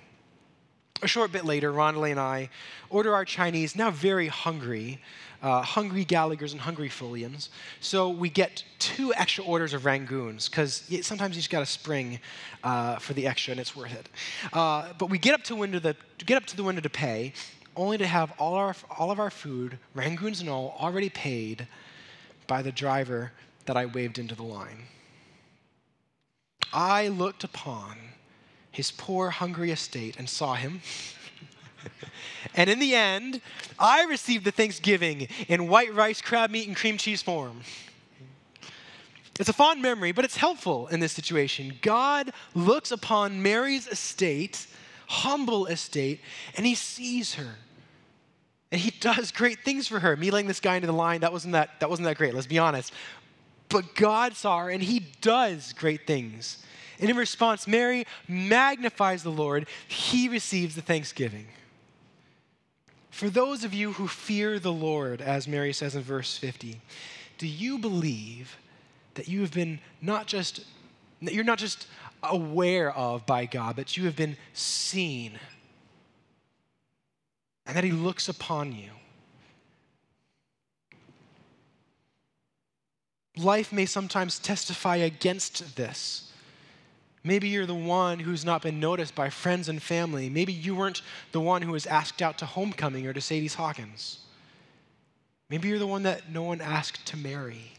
A 1.01 1.07
short 1.07 1.33
bit 1.33 1.43
later, 1.43 1.73
Rondalee 1.73 2.11
and 2.11 2.19
I 2.19 2.49
order 2.89 3.13
our 3.13 3.25
Chinese, 3.25 3.75
now 3.75 3.91
very 3.91 4.27
hungry, 4.27 5.01
uh, 5.43 5.61
hungry 5.61 6.05
Gallagher's 6.05 6.53
and 6.53 6.61
hungry 6.61 6.87
Fulians. 6.87 7.49
So 7.81 8.09
we 8.09 8.29
get 8.29 8.63
two 8.79 9.13
extra 9.15 9.43
orders 9.43 9.73
of 9.73 9.81
Rangoons 9.83 10.49
because 10.49 10.89
sometimes 11.05 11.35
you 11.35 11.41
just 11.41 11.51
got 11.51 11.59
to 11.59 11.65
spring 11.65 12.21
uh, 12.63 12.99
for 12.99 13.11
the 13.11 13.27
extra 13.27 13.51
and 13.51 13.59
it's 13.59 13.75
worth 13.75 13.93
it. 13.93 14.07
Uh, 14.53 14.93
but 14.97 15.09
we 15.09 15.17
get 15.17 15.33
up 15.33 15.43
to 15.43 15.55
window 15.57 15.79
the 15.79 15.97
get 16.25 16.37
up 16.37 16.45
to 16.45 16.55
the 16.55 16.63
window 16.63 16.81
to 16.81 16.89
pay, 16.89 17.33
only 17.75 17.97
to 17.97 18.07
have 18.07 18.31
all 18.39 18.53
our 18.53 18.73
all 18.97 19.11
of 19.11 19.19
our 19.19 19.29
food, 19.29 19.77
Rangoons 19.93 20.39
and 20.39 20.47
all, 20.47 20.77
already 20.79 21.09
paid 21.09 21.67
by 22.47 22.61
the 22.61 22.71
driver 22.71 23.33
that 23.65 23.75
I 23.75 23.87
waved 23.87 24.17
into 24.17 24.35
the 24.35 24.43
line. 24.43 24.83
I 26.73 27.07
looked 27.07 27.43
upon 27.43 27.97
his 28.71 28.91
poor, 28.91 29.29
hungry 29.29 29.71
estate 29.71 30.17
and 30.17 30.29
saw 30.29 30.55
him. 30.55 30.81
and 32.55 32.69
in 32.69 32.79
the 32.79 32.93
end, 32.93 33.41
I 33.79 34.03
received 34.03 34.45
the 34.45 34.51
thanksgiving 34.51 35.27
in 35.47 35.67
white 35.67 35.93
rice, 35.93 36.21
crab 36.21 36.51
meat, 36.51 36.67
and 36.67 36.75
cream 36.75 36.97
cheese 36.97 37.21
form. 37.21 37.61
It's 39.39 39.49
a 39.49 39.53
fond 39.53 39.81
memory, 39.81 40.11
but 40.11 40.23
it's 40.23 40.37
helpful 40.37 40.87
in 40.87 40.99
this 40.99 41.11
situation. 41.11 41.73
God 41.81 42.31
looks 42.53 42.91
upon 42.91 43.43
Mary's 43.43 43.87
estate, 43.87 44.65
humble 45.07 45.65
estate, 45.65 46.21
and 46.55 46.65
he 46.65 46.75
sees 46.75 47.35
her. 47.35 47.55
And 48.71 48.79
he 48.79 48.91
does 48.99 49.31
great 49.31 49.63
things 49.63 49.87
for 49.87 49.99
her. 49.99 50.15
Me 50.15 50.31
letting 50.31 50.47
this 50.47 50.59
guy 50.59 50.75
into 50.75 50.87
the 50.87 50.93
line, 50.93 51.21
that 51.21 51.33
wasn't 51.33 51.53
that, 51.53 51.79
that 51.79 51.89
wasn't 51.89 52.07
that 52.07 52.17
great, 52.17 52.33
let's 52.33 52.47
be 52.47 52.59
honest. 52.59 52.93
But 53.69 53.95
God 53.95 54.35
saw 54.35 54.59
her 54.59 54.69
and 54.69 54.81
he 54.81 55.07
does 55.21 55.73
great 55.73 56.05
things. 56.05 56.63
And 56.99 57.09
in 57.09 57.17
response, 57.17 57.67
Mary 57.67 58.05
magnifies 58.27 59.23
the 59.23 59.31
Lord. 59.31 59.67
He 59.87 60.29
receives 60.29 60.75
the 60.75 60.81
thanksgiving. 60.81 61.47
For 63.09 63.29
those 63.29 63.63
of 63.63 63.73
you 63.73 63.93
who 63.93 64.07
fear 64.07 64.59
the 64.59 64.73
Lord, 64.73 65.21
as 65.21 65.47
Mary 65.47 65.73
says 65.73 65.95
in 65.95 66.01
verse 66.01 66.37
50, 66.37 66.81
do 67.37 67.47
you 67.47 67.77
believe 67.77 68.57
that 69.15 69.27
you 69.27 69.41
have 69.41 69.53
been 69.53 69.79
not 70.01 70.27
just, 70.27 70.65
that 71.21 71.33
you're 71.33 71.43
not 71.43 71.57
just 71.57 71.87
aware 72.23 72.91
of 72.93 73.25
by 73.25 73.45
God, 73.45 73.75
but 73.75 73.95
you 73.95 74.05
have 74.05 74.15
been 74.15 74.37
seen? 74.53 75.39
And 77.65 77.75
that 77.75 77.83
He 77.83 77.91
looks 77.91 78.29
upon 78.29 78.73
you. 78.73 78.91
Life 83.37 83.71
may 83.71 83.85
sometimes 83.85 84.39
testify 84.39 84.97
against 84.97 85.75
this. 85.75 86.31
Maybe 87.23 87.49
you're 87.49 87.65
the 87.65 87.73
one 87.73 88.19
who's 88.19 88.45
not 88.45 88.61
been 88.61 88.79
noticed 88.79 89.15
by 89.15 89.29
friends 89.29 89.67
and 89.67 89.81
family. 89.81 90.29
Maybe 90.29 90.53
you 90.53 90.75
weren't 90.75 91.01
the 91.31 91.41
one 91.41 91.63
who 91.63 91.71
was 91.71 91.87
asked 91.87 92.21
out 92.21 92.37
to 92.37 92.45
homecoming 92.45 93.07
or 93.07 93.13
to 93.13 93.21
Sadie's 93.21 93.55
Hawkins. 93.55 94.19
Maybe 95.49 95.67
you're 95.67 95.79
the 95.79 95.87
one 95.87 96.03
that 96.03 96.29
no 96.29 96.43
one 96.43 96.61
asked 96.61 97.05
to 97.07 97.17
marry. 97.17 97.71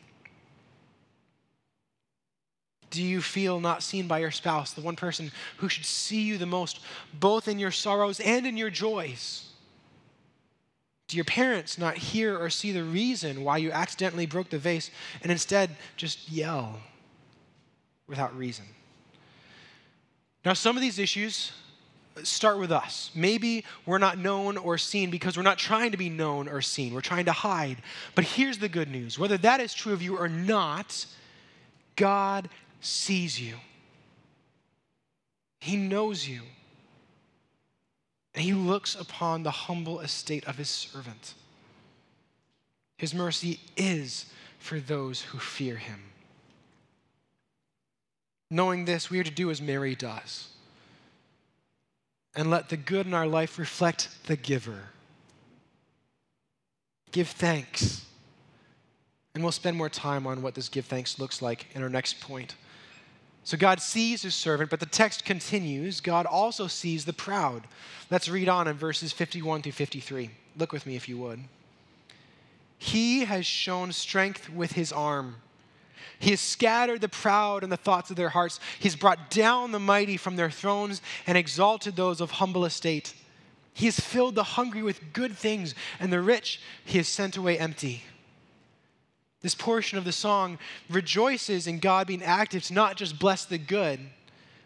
Do 2.91 3.03
you 3.03 3.21
feel 3.21 3.61
not 3.61 3.83
seen 3.83 4.09
by 4.09 4.19
your 4.19 4.31
spouse, 4.31 4.73
the 4.73 4.81
one 4.81 4.97
person 4.97 5.31
who 5.59 5.69
should 5.69 5.85
see 5.85 6.23
you 6.23 6.39
the 6.39 6.47
most, 6.47 6.81
both 7.15 7.47
in 7.47 7.59
your 7.59 7.71
sorrows 7.71 8.21
and 8.21 8.47
in 8.47 8.57
your 8.57 8.71
joys? 8.71 9.46
Do 11.09 11.17
your 11.17 11.25
parents 11.25 11.79
not 11.79 11.97
hear 11.97 12.37
or 12.37 12.51
see 12.51 12.73
the 12.73 12.83
reason 12.83 13.45
why 13.45 13.59
you 13.59 13.71
accidentally 13.71 14.27
broke 14.27 14.51
the 14.51 14.59
vase 14.59 14.91
and 15.23 15.31
instead 15.31 15.77
just 15.97 16.31
yell 16.31 16.81
without 18.09 18.37
reason? 18.37 18.65
Now, 20.45 20.53
some 20.53 20.77
of 20.77 20.83
these 20.83 20.99
issues 20.99 21.53
start 22.23 22.59
with 22.59 22.73
us. 22.73 23.11
Maybe 23.15 23.65
we're 23.85 23.99
not 23.99 24.19
known 24.19 24.57
or 24.57 24.79
seen 24.79 25.11
because 25.11 25.37
we're 25.37 25.43
not 25.43 25.59
trying 25.59 25.91
to 25.93 25.97
be 25.97 26.09
known 26.09 26.49
or 26.49 26.63
seen. 26.63 26.95
We're 26.95 27.01
trying 27.01 27.27
to 27.27 27.33
hide. 27.33 27.79
But 28.15 28.25
here's 28.25 28.59
the 28.59 28.69
good 28.69 28.91
news 28.91 29.19
whether 29.19 29.37
that 29.39 29.61
is 29.61 29.75
true 29.75 29.93
of 29.93 30.03
you 30.03 30.17
or 30.17 30.29
not, 30.29 31.07
God 31.95 32.49
sees 32.81 33.41
you, 33.41 33.55
He 35.61 35.77
knows 35.77 36.27
you, 36.29 36.43
and 38.37 38.45
He 38.45 38.52
looks 38.52 38.95
upon 38.95 39.43
the 39.43 39.50
humble 39.50 40.00
estate 40.00 40.45
of 40.45 40.59
His 40.59 40.69
servant. 40.69 41.35
His 42.99 43.12
mercy 43.12 43.59
is 43.76 44.26
for 44.59 44.78
those 44.78 45.23
who 45.23 45.38
fear 45.38 45.76
Him. 45.76 46.05
Knowing 48.50 48.85
this, 48.85 49.11
we 49.11 49.19
are 49.19 49.25
to 49.25 49.31
do 49.31 49.50
as 49.50 49.61
Mary 49.61 49.97
does 49.97 50.50
and 52.37 52.50
let 52.50 52.69
the 52.69 52.76
good 52.76 53.07
in 53.07 53.14
our 53.14 53.26
life 53.26 53.59
reflect 53.59 54.09
the 54.26 54.37
giver. 54.37 54.90
Give 57.11 57.26
thanks. 57.26 58.05
And 59.35 59.43
we'll 59.43 59.52
spend 59.52 59.76
more 59.76 59.88
time 59.88 60.26
on 60.26 60.43
what 60.43 60.55
this 60.55 60.69
give 60.69 60.85
thanks 60.85 61.19
looks 61.19 61.40
like 61.40 61.66
in 61.75 61.83
our 61.83 61.88
next 61.88 62.21
point. 62.21 62.55
So 63.47 63.57
God 63.57 63.81
sees 63.81 64.23
his 64.23 64.35
servant, 64.35 64.71
but 64.71 64.81
the 64.81 64.87
text 64.87 65.25
continues. 65.25 66.00
God 66.00 66.26
also 66.26 66.67
sees 66.67 67.05
the 67.05 67.12
proud. 67.12 67.62
Let's 68.11 68.29
read 68.29 68.49
on 68.49 68.67
in 68.67 68.75
verses 68.75 69.12
51 69.12 69.62
through 69.62 69.71
53. 69.71 70.31
Look 70.59 70.73
with 70.73 70.85
me 70.85 70.97
if 70.97 71.09
you 71.09 71.17
would. 71.19 71.38
He 72.76 73.25
has 73.25 73.47
shown 73.47 73.93
strength 73.93 74.50
with 74.50 74.73
his 74.73 74.91
arm. 74.91 75.37
He 76.19 76.31
has 76.31 76.41
scattered 76.41 77.00
the 77.00 77.09
proud 77.09 77.62
in 77.62 77.71
the 77.71 77.76
thoughts 77.76 78.11
of 78.11 78.17
their 78.17 78.31
hearts. 78.31 78.59
He's 78.81 78.97
brought 78.97 79.31
down 79.31 79.71
the 79.71 79.79
mighty 79.79 80.17
from 80.17 80.35
their 80.35 80.50
thrones 80.50 81.00
and 81.25 81.38
exalted 81.38 81.95
those 81.95 82.21
of 82.21 82.33
humble 82.33 82.65
estate. 82.65 83.15
He 83.73 83.85
has 83.87 84.00
filled 84.00 84.35
the 84.35 84.43
hungry 84.43 84.83
with 84.83 85.12
good 85.12 85.37
things, 85.37 85.76
and 86.00 86.12
the 86.12 86.21
rich 86.21 86.61
he 86.85 86.99
has 86.99 87.07
sent 87.07 87.37
away 87.37 87.61
empty. 87.61 88.03
This 89.47 89.55
portion 89.55 89.97
of 89.97 90.03
the 90.03 90.11
song 90.11 90.59
rejoices 90.91 91.69
in 91.69 91.79
God 91.79 92.09
being 92.09 92.25
active 92.25 92.65
to 92.65 92.75
not 92.75 92.97
just 92.97 93.17
bless 93.17 93.45
the 93.45 93.59
good, 93.59 94.00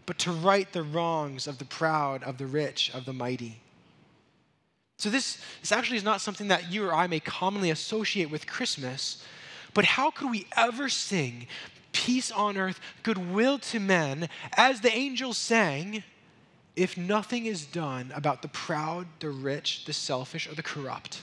but 0.06 0.18
to 0.20 0.32
right 0.32 0.72
the 0.72 0.82
wrongs 0.82 1.46
of 1.46 1.58
the 1.58 1.66
proud, 1.66 2.22
of 2.22 2.38
the 2.38 2.46
rich, 2.46 2.90
of 2.94 3.04
the 3.04 3.12
mighty. 3.12 3.60
So, 4.96 5.10
this, 5.10 5.36
this 5.60 5.70
actually 5.70 5.98
is 5.98 6.02
not 6.02 6.22
something 6.22 6.48
that 6.48 6.72
you 6.72 6.86
or 6.86 6.94
I 6.94 7.08
may 7.08 7.20
commonly 7.20 7.68
associate 7.68 8.30
with 8.30 8.46
Christmas, 8.46 9.22
but 9.74 9.84
how 9.84 10.10
could 10.10 10.30
we 10.30 10.46
ever 10.56 10.88
sing 10.88 11.46
peace 11.92 12.30
on 12.30 12.56
earth, 12.56 12.80
goodwill 13.02 13.58
to 13.58 13.80
men, 13.80 14.30
as 14.56 14.80
the 14.80 14.96
angels 14.96 15.36
sang, 15.36 16.04
if 16.74 16.96
nothing 16.96 17.44
is 17.44 17.66
done 17.66 18.12
about 18.14 18.40
the 18.40 18.48
proud, 18.48 19.06
the 19.18 19.28
rich, 19.28 19.84
the 19.84 19.92
selfish, 19.92 20.48
or 20.50 20.54
the 20.54 20.62
corrupt? 20.62 21.20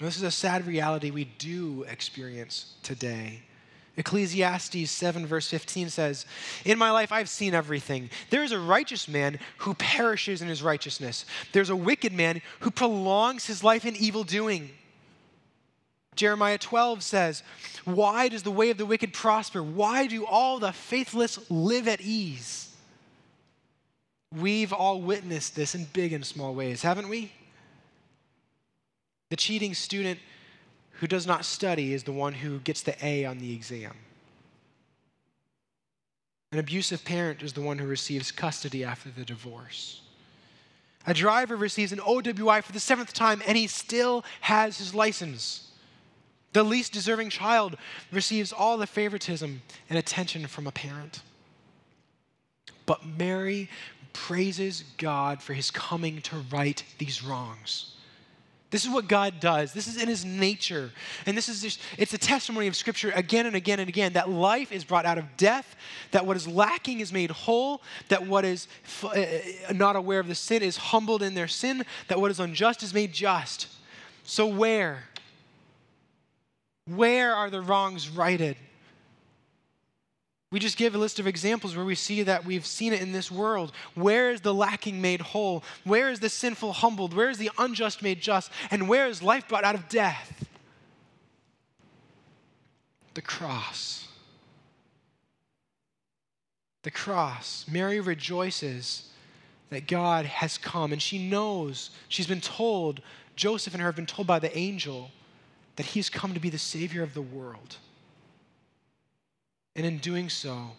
This 0.00 0.16
is 0.16 0.22
a 0.22 0.30
sad 0.30 0.66
reality 0.66 1.10
we 1.10 1.24
do 1.24 1.84
experience 1.88 2.74
today. 2.82 3.42
Ecclesiastes 3.98 4.90
7, 4.90 5.26
verse 5.26 5.48
15 5.48 5.90
says, 5.90 6.24
In 6.64 6.78
my 6.78 6.90
life 6.90 7.12
I've 7.12 7.28
seen 7.28 7.54
everything. 7.54 8.08
There 8.30 8.42
is 8.42 8.52
a 8.52 8.58
righteous 8.58 9.08
man 9.08 9.38
who 9.58 9.74
perishes 9.74 10.40
in 10.40 10.48
his 10.48 10.62
righteousness, 10.62 11.26
there's 11.52 11.70
a 11.70 11.76
wicked 11.76 12.12
man 12.12 12.40
who 12.60 12.70
prolongs 12.70 13.46
his 13.46 13.62
life 13.62 13.84
in 13.84 13.94
evil 13.96 14.24
doing. 14.24 14.70
Jeremiah 16.16 16.58
12 16.58 17.02
says, 17.02 17.42
Why 17.84 18.28
does 18.28 18.42
the 18.42 18.50
way 18.50 18.70
of 18.70 18.78
the 18.78 18.86
wicked 18.86 19.12
prosper? 19.12 19.62
Why 19.62 20.06
do 20.06 20.24
all 20.24 20.58
the 20.58 20.72
faithless 20.72 21.50
live 21.50 21.86
at 21.86 22.00
ease? 22.00 22.74
We've 24.34 24.72
all 24.72 25.00
witnessed 25.00 25.56
this 25.56 25.74
in 25.74 25.84
big 25.92 26.12
and 26.12 26.24
small 26.24 26.54
ways, 26.54 26.82
haven't 26.82 27.08
we? 27.08 27.32
The 29.30 29.36
cheating 29.36 29.74
student 29.74 30.18
who 30.94 31.06
does 31.06 31.26
not 31.26 31.44
study 31.44 31.94
is 31.94 32.02
the 32.02 32.12
one 32.12 32.34
who 32.34 32.58
gets 32.58 32.82
the 32.82 32.94
A 33.04 33.24
on 33.24 33.38
the 33.38 33.54
exam. 33.54 33.96
An 36.52 36.58
abusive 36.58 37.04
parent 37.04 37.42
is 37.42 37.52
the 37.52 37.60
one 37.60 37.78
who 37.78 37.86
receives 37.86 38.32
custody 38.32 38.84
after 38.84 39.08
the 39.08 39.24
divorce. 39.24 40.02
A 41.06 41.14
driver 41.14 41.56
receives 41.56 41.92
an 41.92 42.00
OWI 42.00 42.62
for 42.62 42.72
the 42.72 42.80
seventh 42.80 43.12
time 43.12 43.40
and 43.46 43.56
he 43.56 43.68
still 43.68 44.24
has 44.40 44.78
his 44.78 44.94
license. 44.94 45.70
The 46.52 46.64
least 46.64 46.92
deserving 46.92 47.30
child 47.30 47.76
receives 48.10 48.52
all 48.52 48.76
the 48.76 48.86
favoritism 48.86 49.62
and 49.88 49.98
attention 49.98 50.48
from 50.48 50.66
a 50.66 50.72
parent. 50.72 51.22
But 52.84 53.06
Mary 53.06 53.70
praises 54.12 54.82
God 54.98 55.40
for 55.40 55.54
his 55.54 55.70
coming 55.70 56.20
to 56.22 56.44
right 56.50 56.82
these 56.98 57.22
wrongs. 57.22 57.94
This 58.70 58.84
is 58.84 58.90
what 58.90 59.08
God 59.08 59.40
does. 59.40 59.72
This 59.72 59.88
is 59.88 60.00
in 60.00 60.08
his 60.08 60.24
nature. 60.24 60.92
And 61.26 61.36
this 61.36 61.48
is 61.48 61.60
just, 61.60 61.80
it's 61.98 62.14
a 62.14 62.18
testimony 62.18 62.68
of 62.68 62.76
Scripture 62.76 63.10
again 63.16 63.46
and 63.46 63.56
again 63.56 63.80
and 63.80 63.88
again 63.88 64.12
that 64.12 64.30
life 64.30 64.70
is 64.70 64.84
brought 64.84 65.06
out 65.06 65.18
of 65.18 65.24
death, 65.36 65.74
that 66.12 66.24
what 66.24 66.36
is 66.36 66.46
lacking 66.46 67.00
is 67.00 67.12
made 67.12 67.30
whole, 67.32 67.82
that 68.08 68.26
what 68.26 68.44
is 68.44 68.68
f- 68.84 69.04
uh, 69.04 69.72
not 69.72 69.96
aware 69.96 70.20
of 70.20 70.28
the 70.28 70.36
sin 70.36 70.62
is 70.62 70.76
humbled 70.76 71.22
in 71.22 71.34
their 71.34 71.48
sin, 71.48 71.84
that 72.06 72.20
what 72.20 72.30
is 72.30 72.38
unjust 72.38 72.84
is 72.84 72.94
made 72.94 73.12
just. 73.12 73.66
So, 74.22 74.46
where? 74.46 75.04
Where 76.86 77.34
are 77.34 77.50
the 77.50 77.60
wrongs 77.60 78.08
righted? 78.08 78.56
We 80.52 80.58
just 80.58 80.76
give 80.76 80.96
a 80.96 80.98
list 80.98 81.20
of 81.20 81.28
examples 81.28 81.76
where 81.76 81.84
we 81.84 81.94
see 81.94 82.24
that 82.24 82.44
we've 82.44 82.66
seen 82.66 82.92
it 82.92 83.00
in 83.00 83.12
this 83.12 83.30
world. 83.30 83.72
Where 83.94 84.30
is 84.30 84.40
the 84.40 84.52
lacking 84.52 85.00
made 85.00 85.20
whole? 85.20 85.62
Where 85.84 86.10
is 86.10 86.18
the 86.18 86.28
sinful 86.28 86.72
humbled? 86.72 87.14
Where 87.14 87.30
is 87.30 87.38
the 87.38 87.52
unjust 87.56 88.02
made 88.02 88.20
just? 88.20 88.50
And 88.70 88.88
where 88.88 89.06
is 89.06 89.22
life 89.22 89.46
brought 89.46 89.62
out 89.62 89.76
of 89.76 89.88
death? 89.88 90.48
The 93.14 93.22
cross. 93.22 94.08
The 96.82 96.90
cross. 96.90 97.64
Mary 97.70 98.00
rejoices 98.00 99.08
that 99.68 99.86
God 99.86 100.26
has 100.26 100.58
come, 100.58 100.92
and 100.92 101.00
she 101.00 101.28
knows, 101.28 101.90
she's 102.08 102.26
been 102.26 102.40
told, 102.40 103.00
Joseph 103.36 103.72
and 103.72 103.80
her 103.80 103.88
have 103.88 103.94
been 103.94 104.04
told 104.04 104.26
by 104.26 104.40
the 104.40 104.56
angel 104.58 105.12
that 105.76 105.86
he's 105.86 106.10
come 106.10 106.34
to 106.34 106.40
be 106.40 106.50
the 106.50 106.58
Savior 106.58 107.04
of 107.04 107.14
the 107.14 107.22
world. 107.22 107.76
And 109.76 109.86
in 109.86 109.98
doing 109.98 110.28
so, 110.28 110.72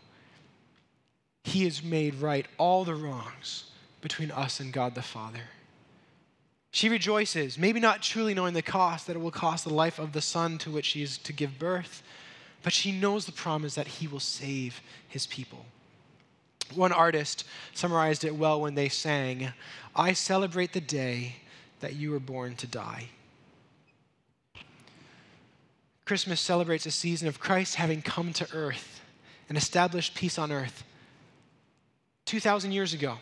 he 1.43 1.63
has 1.63 1.83
made 1.83 2.15
right 2.15 2.45
all 2.57 2.83
the 2.83 2.95
wrongs 2.95 3.65
between 4.01 4.31
us 4.31 4.59
and 4.59 4.73
God 4.73 4.95
the 4.95 5.01
Father. 5.01 5.41
She 6.71 6.87
rejoices, 6.87 7.57
maybe 7.57 7.79
not 7.79 8.01
truly 8.01 8.33
knowing 8.33 8.53
the 8.53 8.61
cost 8.61 9.07
that 9.07 9.15
it 9.15 9.19
will 9.19 9.31
cost 9.31 9.65
the 9.65 9.73
life 9.73 9.99
of 9.99 10.13
the 10.13 10.21
son 10.21 10.57
to 10.59 10.71
which 10.71 10.85
she 10.85 11.03
is 11.03 11.17
to 11.19 11.33
give 11.33 11.59
birth, 11.59 12.01
but 12.63 12.73
she 12.73 12.91
knows 12.91 13.25
the 13.25 13.31
promise 13.31 13.75
that 13.75 13.87
he 13.87 14.07
will 14.07 14.19
save 14.19 14.81
his 15.07 15.27
people. 15.27 15.65
One 16.73 16.93
artist 16.93 17.43
summarized 17.73 18.23
it 18.23 18.35
well 18.35 18.61
when 18.61 18.75
they 18.75 18.87
sang, 18.87 19.51
I 19.95 20.13
celebrate 20.13 20.71
the 20.71 20.79
day 20.79 21.35
that 21.81 21.95
you 21.95 22.11
were 22.11 22.19
born 22.19 22.55
to 22.55 22.67
die. 22.67 23.09
Christmas 26.11 26.41
celebrates 26.41 26.85
a 26.85 26.91
season 26.91 27.29
of 27.29 27.39
Christ 27.39 27.75
having 27.75 28.01
come 28.01 28.33
to 28.33 28.45
earth 28.53 28.99
and 29.47 29.57
established 29.57 30.13
peace 30.13 30.37
on 30.37 30.51
earth 30.51 30.83
2,000 32.25 32.73
years 32.73 32.93
ago. 32.93 33.19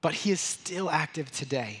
But 0.00 0.14
he 0.14 0.30
is 0.30 0.38
still 0.38 0.88
active 0.88 1.32
today. 1.32 1.80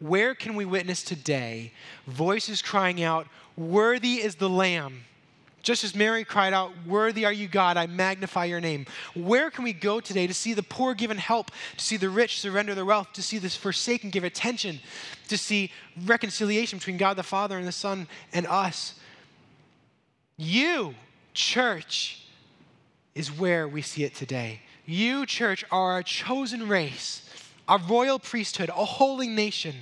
Where 0.00 0.34
can 0.34 0.56
we 0.56 0.64
witness 0.64 1.04
today 1.04 1.70
voices 2.08 2.60
crying 2.60 3.04
out, 3.04 3.28
Worthy 3.56 4.14
is 4.14 4.34
the 4.34 4.48
Lamb? 4.48 5.04
Just 5.62 5.84
as 5.84 5.94
Mary 5.94 6.24
cried 6.24 6.52
out, 6.52 6.72
Worthy 6.84 7.24
are 7.24 7.32
you, 7.32 7.46
God, 7.46 7.76
I 7.76 7.86
magnify 7.86 8.46
your 8.46 8.60
name. 8.60 8.84
Where 9.14 9.48
can 9.48 9.62
we 9.62 9.72
go 9.72 10.00
today 10.00 10.26
to 10.26 10.34
see 10.34 10.54
the 10.54 10.64
poor 10.64 10.92
given 10.92 11.18
help, 11.18 11.52
to 11.76 11.84
see 11.84 11.96
the 11.96 12.10
rich 12.10 12.40
surrender 12.40 12.74
their 12.74 12.84
wealth, 12.84 13.12
to 13.12 13.22
see 13.22 13.38
the 13.38 13.48
forsaken 13.48 14.10
give 14.10 14.24
attention, 14.24 14.80
to 15.28 15.38
see 15.38 15.70
reconciliation 16.04 16.80
between 16.80 16.96
God 16.96 17.16
the 17.16 17.22
Father 17.22 17.56
and 17.56 17.64
the 17.68 17.70
Son 17.70 18.08
and 18.32 18.48
us? 18.48 18.96
You, 20.36 20.94
church, 21.32 22.22
is 23.14 23.30
where 23.30 23.68
we 23.68 23.82
see 23.82 24.04
it 24.04 24.14
today. 24.14 24.60
You, 24.86 25.26
church, 25.26 25.64
are 25.70 25.98
a 25.98 26.04
chosen 26.04 26.68
race, 26.68 27.28
a 27.68 27.78
royal 27.78 28.18
priesthood, 28.18 28.68
a 28.70 28.84
holy 28.84 29.28
nation, 29.28 29.74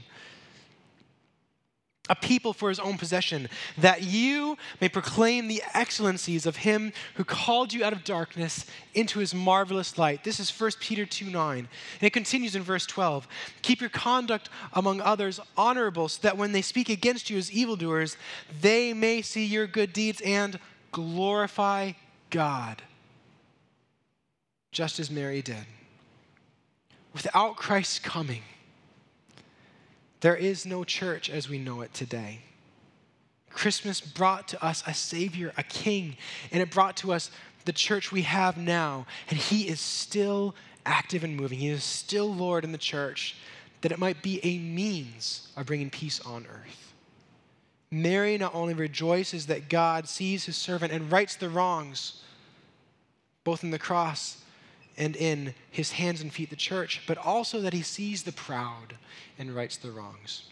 a 2.09 2.17
people 2.17 2.53
for 2.53 2.69
his 2.69 2.81
own 2.81 2.99
possession, 2.99 3.49
that 3.79 4.03
you 4.03 4.59
may 4.81 4.89
proclaim 4.89 5.47
the 5.47 5.63
excellencies 5.73 6.47
of 6.47 6.57
him 6.57 6.93
who 7.15 7.23
called 7.23 7.73
you 7.73 7.85
out 7.85 7.93
of 7.93 8.03
darkness 8.03 8.67
into 8.93 9.21
his 9.21 9.33
marvelous 9.33 9.97
light. 9.97 10.25
This 10.25 10.41
is 10.41 10.51
1 10.51 10.73
Peter 10.81 11.07
2 11.07 11.27
9. 11.27 11.59
And 11.59 11.69
it 12.01 12.13
continues 12.13 12.57
in 12.57 12.63
verse 12.63 12.87
12. 12.87 13.29
Keep 13.63 13.81
your 13.81 13.91
conduct 13.91 14.49
among 14.73 15.01
others 15.01 15.39
honorable, 15.57 16.09
so 16.09 16.21
that 16.23 16.37
when 16.37 16.51
they 16.51 16.63
speak 16.63 16.89
against 16.89 17.31
you 17.31 17.39
as 17.39 17.53
evildoers, 17.53 18.17
they 18.61 18.93
may 18.93 19.23
see 19.23 19.45
your 19.45 19.69
good 19.69 19.93
deeds 19.93 20.21
and 20.23 20.59
glorify 20.91 21.93
God, 22.31 22.83
just 24.73 24.99
as 24.99 25.09
Mary 25.09 25.41
did. 25.41 25.67
Without 27.15 27.57
Christ's 27.57 28.01
coming, 28.01 28.43
there 30.23 30.37
is 30.37 30.65
no 30.65 30.85
church 30.85 31.29
as 31.29 31.49
we 31.49 31.59
know 31.59 31.83
it 31.83 31.93
today. 31.93 32.41
Christmas 33.51 34.01
brought 34.01 34.49
to 34.49 34.65
us 34.65 34.83
a 34.87 34.95
Savior, 34.95 35.53
a 35.57 35.63
King, 35.63 36.17
and 36.51 36.63
it 36.63 36.71
brought 36.71 36.97
to 36.99 37.13
us 37.13 37.31
the 37.65 37.73
church 37.73 38.11
we 38.11 38.23
have 38.23 38.57
now. 38.57 39.07
And 39.29 39.39
He 39.39 39.69
is 39.69 39.81
still 39.81 40.55
active 40.87 41.23
and 41.23 41.37
moving. 41.37 41.59
He 41.59 41.69
is 41.69 41.85
still 41.85 42.33
Lord 42.33 42.65
in 42.65 42.73
the 42.73 42.79
church, 42.79 43.37
that 43.83 43.93
it 43.93 43.99
might 43.99 44.23
be 44.23 44.41
a 44.43 44.59
means 44.59 45.53
of 45.57 45.67
bringing 45.67 45.91
peace 45.91 46.21
on 46.21 46.47
earth. 46.47 46.95
Mary 47.91 48.39
not 48.39 48.55
only 48.55 48.75
rejoices 48.75 49.47
that 49.47 49.69
God 49.69 50.09
sees 50.09 50.47
His 50.47 50.57
servant 50.57 50.93
and 50.93 51.13
rights 51.13 51.37
the 51.37 51.51
wrongs, 51.51 52.23
both 53.45 53.63
in 53.65 53.71
the 53.71 53.79
cross 53.79 54.42
and 54.97 55.17
in 55.17 55.55
his 55.71 55.93
hands 55.93 56.21
and 56.21 56.33
feet, 56.33 56.51
the 56.51 56.57
church, 56.57 57.03
but 57.07 57.19
also 57.19 57.61
that 57.61 57.73
he 57.73 57.83
sees 57.83 58.23
the 58.23 58.33
proud 58.33 58.97
and 59.39 59.55
rights 59.55 59.77
the 59.77 59.91
wrongs. 59.91 60.45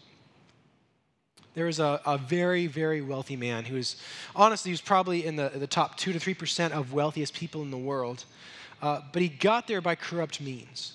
There 1.53 1.65
was 1.65 1.79
a, 1.79 1.99
a 2.05 2.17
very, 2.17 2.67
very 2.67 3.01
wealthy 3.01 3.35
man 3.35 3.65
who 3.65 3.75
is, 3.75 3.97
honestly, 4.35 4.69
he 4.69 4.73
was 4.73 4.81
probably 4.81 5.25
in 5.25 5.35
the, 5.35 5.51
the 5.53 5.67
top 5.67 5.97
2 5.97 6.13
to 6.13 6.19
3% 6.19 6.71
of 6.71 6.93
wealthiest 6.93 7.33
people 7.33 7.61
in 7.61 7.71
the 7.71 7.77
world, 7.77 8.25
uh, 8.81 9.01
but 9.11 9.21
he 9.21 9.27
got 9.27 9.67
there 9.67 9.81
by 9.81 9.95
corrupt 9.95 10.39
means. 10.39 10.93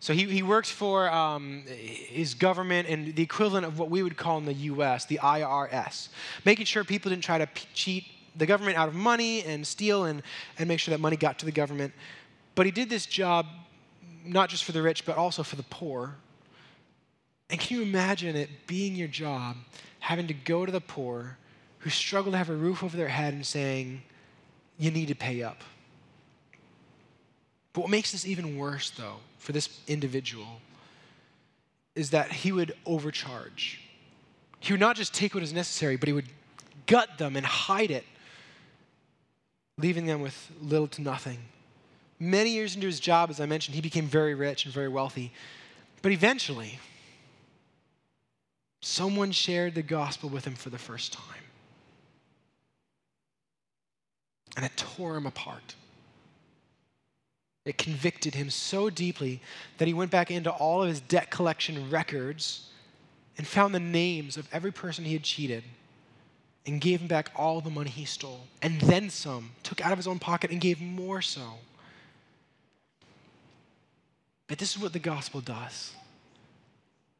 So 0.00 0.12
he, 0.12 0.24
he 0.24 0.44
worked 0.44 0.70
for 0.70 1.10
um, 1.10 1.64
his 1.66 2.34
government 2.34 2.88
and 2.88 3.16
the 3.16 3.22
equivalent 3.22 3.66
of 3.66 3.80
what 3.80 3.90
we 3.90 4.04
would 4.04 4.16
call 4.16 4.38
in 4.38 4.44
the 4.44 4.54
US, 4.54 5.06
the 5.06 5.18
IRS, 5.18 6.08
making 6.44 6.66
sure 6.66 6.84
people 6.84 7.10
didn't 7.10 7.24
try 7.24 7.38
to 7.38 7.48
p- 7.48 7.66
cheat 7.74 8.04
the 8.36 8.46
government 8.46 8.76
out 8.76 8.86
of 8.86 8.94
money 8.94 9.42
and 9.42 9.66
steal 9.66 10.04
and, 10.04 10.22
and 10.58 10.68
make 10.68 10.78
sure 10.78 10.92
that 10.92 11.00
money 11.00 11.16
got 11.16 11.40
to 11.40 11.44
the 11.44 11.52
government. 11.52 11.92
But 12.58 12.66
he 12.66 12.72
did 12.72 12.90
this 12.90 13.06
job 13.06 13.46
not 14.24 14.48
just 14.48 14.64
for 14.64 14.72
the 14.72 14.82
rich, 14.82 15.06
but 15.06 15.16
also 15.16 15.44
for 15.44 15.54
the 15.54 15.62
poor. 15.62 16.16
And 17.48 17.60
can 17.60 17.76
you 17.76 17.84
imagine 17.84 18.34
it 18.34 18.50
being 18.66 18.96
your 18.96 19.06
job, 19.06 19.54
having 20.00 20.26
to 20.26 20.34
go 20.34 20.66
to 20.66 20.72
the 20.72 20.80
poor 20.80 21.38
who 21.78 21.88
struggle 21.88 22.32
to 22.32 22.38
have 22.38 22.50
a 22.50 22.56
roof 22.56 22.82
over 22.82 22.96
their 22.96 23.06
head 23.06 23.32
and 23.32 23.46
saying, 23.46 24.02
you 24.76 24.90
need 24.90 25.06
to 25.06 25.14
pay 25.14 25.44
up? 25.44 25.62
But 27.74 27.82
what 27.82 27.90
makes 27.90 28.10
this 28.10 28.26
even 28.26 28.58
worse, 28.58 28.90
though, 28.90 29.18
for 29.38 29.52
this 29.52 29.78
individual, 29.86 30.60
is 31.94 32.10
that 32.10 32.32
he 32.32 32.50
would 32.50 32.74
overcharge. 32.84 33.82
He 34.58 34.72
would 34.72 34.80
not 34.80 34.96
just 34.96 35.14
take 35.14 35.32
what 35.32 35.44
is 35.44 35.52
necessary, 35.52 35.94
but 35.94 36.08
he 36.08 36.12
would 36.12 36.28
gut 36.86 37.18
them 37.18 37.36
and 37.36 37.46
hide 37.46 37.92
it, 37.92 38.04
leaving 39.76 40.06
them 40.06 40.20
with 40.20 40.50
little 40.60 40.88
to 40.88 41.02
nothing. 41.02 41.38
Many 42.20 42.50
years 42.50 42.74
into 42.74 42.86
his 42.86 43.00
job, 43.00 43.30
as 43.30 43.40
I 43.40 43.46
mentioned, 43.46 43.74
he 43.74 43.80
became 43.80 44.06
very 44.06 44.34
rich 44.34 44.64
and 44.64 44.74
very 44.74 44.88
wealthy. 44.88 45.32
But 46.02 46.12
eventually, 46.12 46.78
someone 48.80 49.32
shared 49.32 49.74
the 49.74 49.82
gospel 49.82 50.28
with 50.28 50.44
him 50.44 50.54
for 50.54 50.70
the 50.70 50.78
first 50.78 51.12
time. 51.12 51.24
And 54.56 54.64
it 54.64 54.76
tore 54.76 55.16
him 55.16 55.26
apart. 55.26 55.74
It 57.64 57.78
convicted 57.78 58.34
him 58.34 58.50
so 58.50 58.90
deeply 58.90 59.40
that 59.76 59.86
he 59.86 59.94
went 59.94 60.10
back 60.10 60.30
into 60.30 60.50
all 60.50 60.82
of 60.82 60.88
his 60.88 61.00
debt 61.00 61.30
collection 61.30 61.90
records 61.90 62.70
and 63.36 63.46
found 63.46 63.74
the 63.74 63.80
names 63.80 64.36
of 64.36 64.48
every 64.52 64.72
person 64.72 65.04
he 65.04 65.12
had 65.12 65.22
cheated 65.22 65.62
and 66.66 66.80
gave 66.80 67.00
him 67.00 67.08
back 67.08 67.30
all 67.36 67.60
the 67.60 67.70
money 67.70 67.90
he 67.90 68.04
stole, 68.04 68.46
and 68.62 68.80
then 68.80 69.08
some, 69.08 69.50
took 69.62 69.80
out 69.80 69.92
of 69.92 69.98
his 69.98 70.06
own 70.06 70.18
pocket 70.18 70.50
and 70.50 70.60
gave 70.60 70.80
more 70.80 71.22
so. 71.22 71.58
But 74.48 74.58
this 74.58 74.74
is 74.74 74.82
what 74.82 74.92
the 74.92 74.98
gospel 74.98 75.40
does. 75.40 75.92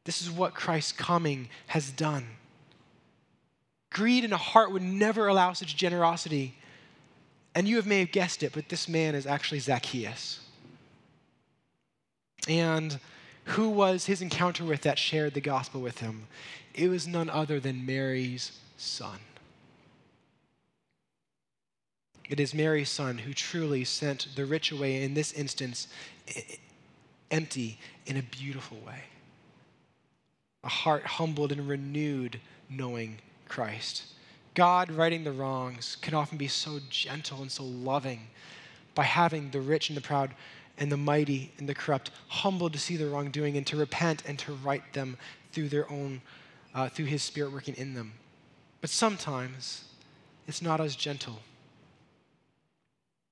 This 0.03 0.21
is 0.21 0.31
what 0.31 0.55
Christ's 0.55 0.91
coming 0.91 1.49
has 1.67 1.91
done. 1.91 2.25
Greed 3.91 4.23
in 4.23 4.33
a 4.33 4.37
heart 4.37 4.71
would 4.71 4.81
never 4.81 5.27
allow 5.27 5.53
such 5.53 5.75
generosity. 5.75 6.55
And 7.55 7.67
you 7.67 7.81
may 7.83 7.99
have 7.99 8.11
guessed 8.11 8.43
it, 8.43 8.53
but 8.53 8.69
this 8.69 8.89
man 8.89 9.15
is 9.15 9.25
actually 9.25 9.59
Zacchaeus. 9.59 10.39
And 12.47 12.99
who 13.45 13.69
was 13.69 14.05
his 14.05 14.21
encounter 14.21 14.63
with 14.63 14.81
that 14.81 14.97
shared 14.97 15.33
the 15.33 15.41
gospel 15.41 15.81
with 15.81 15.99
him? 15.99 16.27
It 16.73 16.87
was 16.89 17.07
none 17.07 17.29
other 17.29 17.59
than 17.59 17.85
Mary's 17.85 18.59
son. 18.77 19.19
It 22.29 22.39
is 22.39 22.53
Mary's 22.53 22.89
son 22.89 23.19
who 23.19 23.33
truly 23.33 23.83
sent 23.83 24.27
the 24.35 24.45
rich 24.45 24.71
away, 24.71 25.03
in 25.03 25.15
this 25.15 25.33
instance, 25.33 25.87
empty 27.31 27.79
in 28.05 28.17
a 28.17 28.23
beautiful 28.23 28.77
way. 28.85 29.03
A 30.63 30.69
heart 30.69 31.05
humbled 31.05 31.51
and 31.51 31.67
renewed 31.67 32.39
knowing 32.69 33.17
Christ. 33.47 34.03
God 34.53 34.91
righting 34.91 35.23
the 35.23 35.31
wrongs 35.31 35.97
can 36.01 36.13
often 36.13 36.37
be 36.37 36.47
so 36.47 36.79
gentle 36.89 37.41
and 37.41 37.51
so 37.51 37.63
loving 37.63 38.27
by 38.95 39.03
having 39.03 39.51
the 39.51 39.61
rich 39.61 39.89
and 39.89 39.95
the 39.95 40.01
proud 40.01 40.33
and 40.77 40.91
the 40.91 40.97
mighty 40.97 41.51
and 41.57 41.67
the 41.67 41.75
corrupt 41.75 42.11
humbled 42.27 42.73
to 42.73 42.79
see 42.79 42.95
their 42.95 43.09
wrongdoing 43.09 43.57
and 43.57 43.67
to 43.67 43.77
repent 43.77 44.23
and 44.25 44.39
to 44.39 44.53
right 44.53 44.93
them 44.93 45.17
through 45.51 45.69
their 45.69 45.89
own, 45.91 46.21
uh, 46.73 46.89
through 46.89 47.05
His 47.05 47.21
Spirit 47.21 47.51
working 47.51 47.75
in 47.75 47.93
them. 47.93 48.13
But 48.81 48.89
sometimes 48.89 49.85
it's 50.47 50.61
not 50.61 50.79
as 50.79 50.95
gentle. 50.95 51.39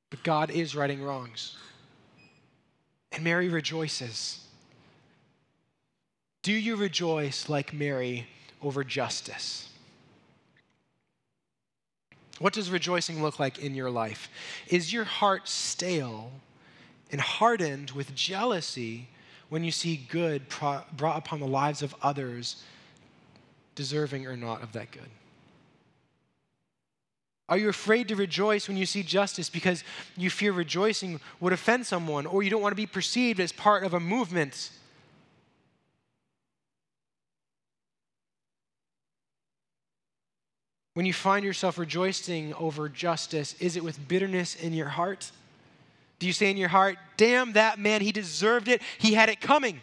But 0.10 0.24
God 0.24 0.52
is 0.52 0.76
righting 0.76 1.02
wrongs. 1.02 1.58
And 3.12 3.24
Mary 3.24 3.50
rejoices. 3.50 4.44
Do 6.42 6.54
you 6.54 6.76
rejoice 6.76 7.50
like 7.50 7.74
Mary 7.74 8.28
over 8.62 8.84
justice? 8.84 9.70
What 12.40 12.54
does 12.54 12.70
rejoicing 12.70 13.22
look 13.22 13.40
like 13.40 13.60
in 13.60 13.74
your 13.74 13.90
life? 13.90 14.30
Is 14.68 14.94
your 14.94 15.04
heart 15.04 15.48
stale 15.48 16.32
and 17.12 17.20
hardened 17.20 17.92
with 17.92 18.14
jealousy 18.14 19.08
when 19.50 19.64
you 19.64 19.72
see 19.72 20.06
good 20.10 20.48
pro- 20.50 20.84
brought 20.96 21.18
upon 21.18 21.40
the 21.40 21.48
lives 21.48 21.82
of 21.82 21.96
others, 22.02 22.64
deserving 23.76 24.28
or 24.28 24.38
not 24.38 24.62
of 24.62 24.74
that 24.74 24.92
good? 24.92 25.10
Are 27.50 27.58
you 27.58 27.70
afraid 27.70 28.10
to 28.10 28.16
rejoice 28.16 28.68
when 28.68 28.76
you 28.76 28.86
see 28.86 29.04
justice 29.04 29.50
because 29.50 29.84
you 30.18 30.30
fear 30.30 30.52
rejoicing 30.52 31.22
would 31.40 31.54
offend 31.54 31.86
someone 31.86 32.26
or 32.26 32.44
you 32.44 32.50
don't 32.50 32.62
want 32.62 32.74
to 32.74 32.78
be 32.78 32.86
perceived 32.86 33.40
as 33.40 33.54
part 33.54 33.84
of 33.84 33.94
a 33.94 34.00
movement? 34.00 34.72
When 40.94 41.06
you 41.06 41.14
find 41.14 41.46
yourself 41.46 41.78
rejoicing 41.78 42.54
over 42.56 42.90
justice, 42.90 43.54
is 43.60 43.78
it 43.78 43.84
with 43.84 44.08
bitterness 44.08 44.56
in 44.56 44.74
your 44.74 44.90
heart? 44.90 45.32
Do 46.20 46.26
you 46.28 46.34
say 46.34 46.50
in 46.50 46.58
your 46.58 46.70
heart, 46.70 46.98
damn 47.16 47.54
that 47.54 47.78
man, 47.78 48.02
he 48.02 48.12
deserved 48.12 48.68
it, 48.68 48.82
he 48.98 49.14
had 49.14 49.30
it 49.30 49.40
coming? 49.40 49.80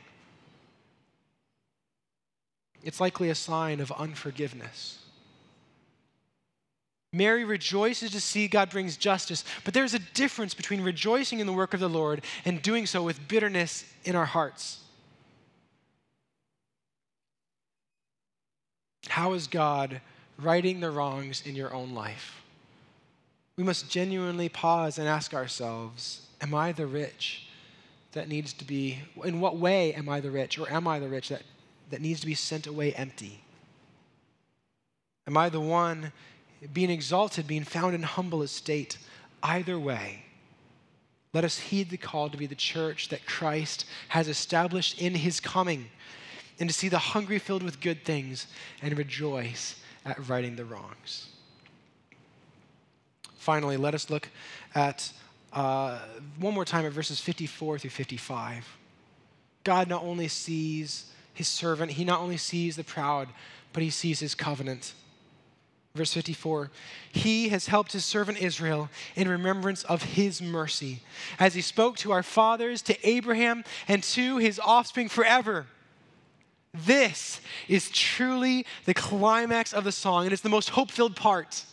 It's 2.82 3.00
likely 3.00 3.30
a 3.30 3.34
sign 3.34 3.80
of 3.80 3.92
unforgiveness. 3.92 5.03
Mary 7.14 7.44
rejoices 7.44 8.10
to 8.10 8.20
see 8.20 8.48
God 8.48 8.70
brings 8.70 8.96
justice, 8.96 9.44
but 9.64 9.72
there's 9.72 9.94
a 9.94 9.98
difference 9.98 10.52
between 10.52 10.82
rejoicing 10.82 11.38
in 11.38 11.46
the 11.46 11.52
work 11.52 11.72
of 11.72 11.80
the 11.80 11.88
Lord 11.88 12.22
and 12.44 12.60
doing 12.60 12.86
so 12.86 13.02
with 13.02 13.28
bitterness 13.28 13.84
in 14.04 14.16
our 14.16 14.24
hearts. 14.24 14.80
How 19.08 19.32
is 19.34 19.46
God 19.46 20.00
righting 20.38 20.80
the 20.80 20.90
wrongs 20.90 21.42
in 21.46 21.54
your 21.54 21.72
own 21.72 21.94
life? 21.94 22.42
We 23.56 23.62
must 23.62 23.88
genuinely 23.88 24.48
pause 24.48 24.98
and 24.98 25.06
ask 25.06 25.32
ourselves 25.32 26.22
Am 26.40 26.52
I 26.52 26.72
the 26.72 26.86
rich 26.86 27.46
that 28.12 28.28
needs 28.28 28.52
to 28.54 28.64
be, 28.64 28.98
in 29.24 29.40
what 29.40 29.56
way 29.56 29.94
am 29.94 30.08
I 30.08 30.20
the 30.20 30.30
rich, 30.30 30.58
or 30.58 30.70
am 30.70 30.86
I 30.88 30.98
the 30.98 31.08
rich 31.08 31.28
that, 31.28 31.42
that 31.90 32.00
needs 32.00 32.20
to 32.20 32.26
be 32.26 32.34
sent 32.34 32.66
away 32.66 32.92
empty? 32.92 33.40
Am 35.26 35.36
I 35.36 35.48
the 35.48 35.60
one 35.60 36.12
being 36.72 36.90
exalted, 36.90 37.46
being 37.46 37.64
found 37.64 37.94
in 37.94 38.02
humble 38.02 38.42
estate. 38.42 38.98
Either 39.42 39.78
way, 39.78 40.24
let 41.32 41.44
us 41.44 41.58
heed 41.58 41.90
the 41.90 41.96
call 41.96 42.30
to 42.30 42.38
be 42.38 42.46
the 42.46 42.54
church 42.54 43.08
that 43.08 43.26
Christ 43.26 43.84
has 44.08 44.28
established 44.28 45.00
in 45.00 45.14
his 45.14 45.40
coming 45.40 45.90
and 46.60 46.68
to 46.68 46.74
see 46.74 46.88
the 46.88 46.98
hungry 46.98 47.38
filled 47.38 47.62
with 47.62 47.80
good 47.80 48.04
things 48.04 48.46
and 48.80 48.96
rejoice 48.96 49.76
at 50.04 50.28
righting 50.28 50.56
the 50.56 50.64
wrongs. 50.64 51.26
Finally, 53.36 53.76
let 53.76 53.94
us 53.94 54.08
look 54.08 54.28
at 54.74 55.12
uh, 55.52 55.98
one 56.38 56.54
more 56.54 56.64
time 56.64 56.86
at 56.86 56.92
verses 56.92 57.20
54 57.20 57.80
through 57.80 57.90
55. 57.90 58.66
God 59.64 59.88
not 59.88 60.02
only 60.02 60.28
sees 60.28 61.10
his 61.32 61.48
servant, 61.48 61.92
he 61.92 62.04
not 62.04 62.20
only 62.20 62.36
sees 62.36 62.76
the 62.76 62.84
proud, 62.84 63.28
but 63.72 63.82
he 63.82 63.90
sees 63.90 64.20
his 64.20 64.34
covenant. 64.34 64.94
Verse 65.96 66.12
54 66.12 66.70
He 67.12 67.50
has 67.50 67.68
helped 67.68 67.92
his 67.92 68.04
servant 68.04 68.38
Israel 68.38 68.88
in 69.14 69.28
remembrance 69.28 69.84
of 69.84 70.02
his 70.02 70.42
mercy, 70.42 71.00
as 71.38 71.54
he 71.54 71.60
spoke 71.60 71.96
to 71.98 72.10
our 72.10 72.24
fathers, 72.24 72.82
to 72.82 73.08
Abraham, 73.08 73.62
and 73.86 74.02
to 74.02 74.38
his 74.38 74.58
offspring 74.58 75.08
forever. 75.08 75.66
This 76.72 77.40
is 77.68 77.90
truly 77.90 78.66
the 78.84 78.94
climax 78.94 79.72
of 79.72 79.84
the 79.84 79.92
song, 79.92 80.24
and 80.24 80.32
it's 80.32 80.42
the 80.42 80.48
most 80.48 80.70
hope 80.70 80.90
filled 80.90 81.14
part. 81.14 81.64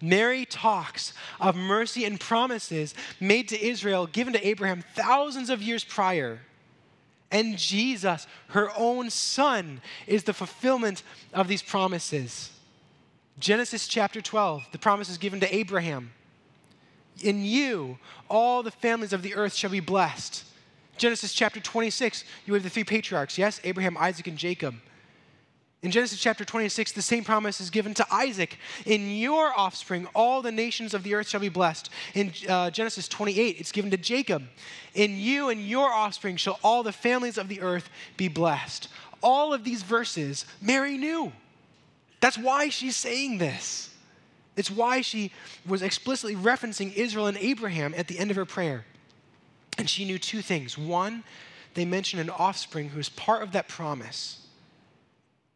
Mary 0.00 0.46
talks 0.46 1.12
of 1.38 1.54
mercy 1.54 2.06
and 2.06 2.18
promises 2.18 2.94
made 3.20 3.48
to 3.48 3.62
Israel, 3.62 4.06
given 4.06 4.32
to 4.32 4.46
Abraham 4.46 4.82
thousands 4.94 5.50
of 5.50 5.60
years 5.60 5.84
prior. 5.84 6.40
And 7.30 7.58
Jesus, 7.58 8.26
her 8.48 8.70
own 8.74 9.10
son, 9.10 9.82
is 10.06 10.24
the 10.24 10.32
fulfillment 10.32 11.02
of 11.34 11.46
these 11.46 11.62
promises. 11.62 12.50
Genesis 13.40 13.88
chapter 13.88 14.20
12, 14.20 14.68
the 14.70 14.78
promise 14.78 15.08
is 15.08 15.16
given 15.16 15.40
to 15.40 15.54
Abraham. 15.54 16.12
In 17.22 17.42
you, 17.42 17.98
all 18.28 18.62
the 18.62 18.70
families 18.70 19.14
of 19.14 19.22
the 19.22 19.34
earth 19.34 19.54
shall 19.54 19.70
be 19.70 19.80
blessed. 19.80 20.44
Genesis 20.98 21.32
chapter 21.32 21.58
26, 21.58 22.24
you 22.44 22.52
have 22.52 22.62
the 22.62 22.68
three 22.68 22.84
patriarchs, 22.84 23.38
yes? 23.38 23.58
Abraham, 23.64 23.96
Isaac, 23.96 24.26
and 24.26 24.36
Jacob. 24.36 24.74
In 25.82 25.90
Genesis 25.90 26.20
chapter 26.20 26.44
26, 26.44 26.92
the 26.92 27.00
same 27.00 27.24
promise 27.24 27.58
is 27.58 27.70
given 27.70 27.94
to 27.94 28.06
Isaac. 28.12 28.58
In 28.84 29.10
your 29.10 29.58
offspring, 29.58 30.06
all 30.14 30.42
the 30.42 30.52
nations 30.52 30.92
of 30.92 31.02
the 31.02 31.14
earth 31.14 31.26
shall 31.26 31.40
be 31.40 31.48
blessed. 31.48 31.88
In 32.12 32.32
uh, 32.46 32.70
Genesis 32.70 33.08
28, 33.08 33.56
it's 33.58 33.72
given 33.72 33.90
to 33.90 33.96
Jacob. 33.96 34.42
In 34.94 35.16
you 35.16 35.48
and 35.48 35.66
your 35.66 35.90
offspring 35.90 36.36
shall 36.36 36.58
all 36.62 36.82
the 36.82 36.92
families 36.92 37.38
of 37.38 37.48
the 37.48 37.62
earth 37.62 37.88
be 38.18 38.28
blessed. 38.28 38.88
All 39.22 39.54
of 39.54 39.64
these 39.64 39.82
verses 39.82 40.44
Mary 40.60 40.98
knew. 40.98 41.32
That's 42.20 42.38
why 42.38 42.68
she's 42.68 42.96
saying 42.96 43.38
this. 43.38 43.90
It's 44.56 44.70
why 44.70 45.00
she 45.00 45.32
was 45.66 45.82
explicitly 45.82 46.36
referencing 46.36 46.92
Israel 46.94 47.26
and 47.26 47.38
Abraham 47.38 47.94
at 47.96 48.08
the 48.08 48.18
end 48.18 48.30
of 48.30 48.36
her 48.36 48.44
prayer. 48.44 48.84
And 49.78 49.88
she 49.88 50.04
knew 50.04 50.18
two 50.18 50.42
things. 50.42 50.76
One, 50.76 51.24
they 51.74 51.84
mention 51.84 52.18
an 52.18 52.30
offspring 52.30 52.90
who 52.90 53.00
is 53.00 53.08
part 53.08 53.42
of 53.42 53.52
that 53.52 53.68
promise. 53.68 54.46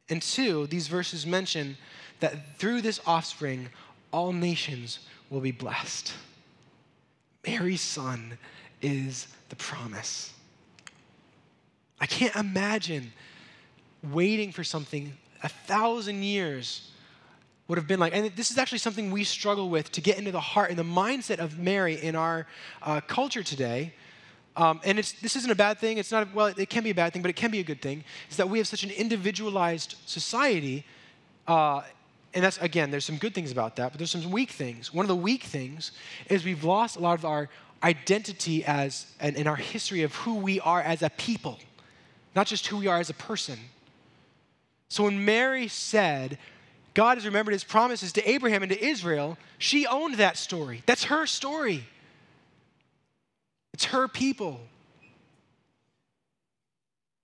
And 0.09 0.22
two, 0.22 0.66
these 0.66 0.88
verses 0.88 1.27
mention 1.27 1.77
that 2.20 2.59
through 2.59 2.81
this 2.83 3.00
offspring, 3.07 3.68
all 4.12 4.33
nations 4.33 5.00
will 5.29 5.40
be 5.40 5.50
blessed. 5.50 6.12
Mary's 7.46 7.81
son 7.81 8.38
is 8.81 9.29
the 9.48 9.57
promise. 9.57 10.33
I 12.00 12.07
can't 12.07 12.37
imagine 12.37 13.12
waiting 14.03 14.53
for 14.53 14.64
something 14.64 15.16
a 15.44 15.48
thousand 15.48 16.22
years 16.22 16.90
would 17.68 17.78
have 17.78 17.87
been 17.87 18.00
like. 18.00 18.14
And 18.14 18.30
this 18.35 18.50
is 18.50 18.59
actually 18.59 18.78
something 18.78 19.11
we 19.11 19.24
struggle 19.24 19.70
with 19.70 19.92
to 19.92 20.00
get 20.00 20.18
into 20.18 20.33
the 20.33 20.40
heart 20.40 20.70
and 20.70 20.78
the 20.78 20.83
mindset 20.83 21.38
of 21.38 21.59
Mary 21.59 21.94
in 21.94 22.16
our 22.16 22.46
uh, 22.83 23.00
culture 23.02 23.42
today. 23.42 23.94
Um, 24.57 24.80
and 24.85 24.98
it's, 24.98 25.12
this 25.12 25.37
isn't 25.37 25.50
a 25.50 25.54
bad 25.54 25.78
thing. 25.78 25.98
It's 25.98 26.12
not, 26.12 26.33
well, 26.35 26.46
it 26.46 26.70
can 26.70 26.85
be 26.85 26.90
a 26.90 26.94
bad 26.94 27.12
thing, 27.12 27.22
but 27.22 27.30
it 27.30 27.37
can 27.37 27.50
be 27.50 27.61
a 27.61 27.64
good 27.64 27.83
thing. 27.83 28.04
Is 28.30 28.37
that 28.37 28.48
we 28.48 28.59
have 28.59 28.68
such 28.68 28.85
an 28.85 28.90
individualized 28.90 29.96
society. 30.07 30.85
Uh, 31.46 31.83
and 32.35 32.44
that's, 32.44 32.59
again, 32.59 32.90
there's 32.90 33.04
some 33.04 33.16
good 33.16 33.35
things 33.35 33.52
about 33.52 33.76
that, 33.76 33.92
but 33.92 33.98
there's 33.98 34.11
some 34.11 34.30
weak 34.30 34.50
things. 34.50 34.92
One 34.92 35.04
of 35.04 35.09
the 35.09 35.16
weak 35.16 35.44
things 35.44 35.92
is 36.28 36.44
we've 36.44 36.64
lost 36.64 36.96
a 36.96 37.00
lot 37.00 37.18
of 37.18 37.24
our 37.24 37.48
identity 37.83 38.64
as, 38.64 39.07
and 39.20 39.37
in 39.37 39.46
our 39.46 39.57
history 39.57 40.02
of 40.02 40.14
who 40.14 40.37
we 40.37 40.59
are 40.61 40.80
as 40.80 41.02
a 41.02 41.11
people, 41.11 41.59
not 42.35 42.46
just 42.46 42.66
who 42.66 42.78
we 42.78 42.87
are 42.87 42.98
as 42.98 43.11
a 43.11 43.14
person. 43.14 43.59
So 44.88 45.05
when 45.05 45.25
Mary 45.25 45.68
said, 45.68 46.38
God 46.94 47.16
has 47.16 47.27
remembered 47.27 47.53
his 47.53 47.64
promises 47.64 48.12
to 48.12 48.29
Abraham 48.29 48.62
and 48.62 48.70
to 48.70 48.85
Israel, 48.85 49.37
she 49.59 49.87
owned 49.87 50.16
that 50.16 50.37
story. 50.37 50.83
That's 50.87 51.05
her 51.05 51.27
story. 51.27 51.85
It's 53.73 53.87
her 53.87 54.07
people. 54.07 54.61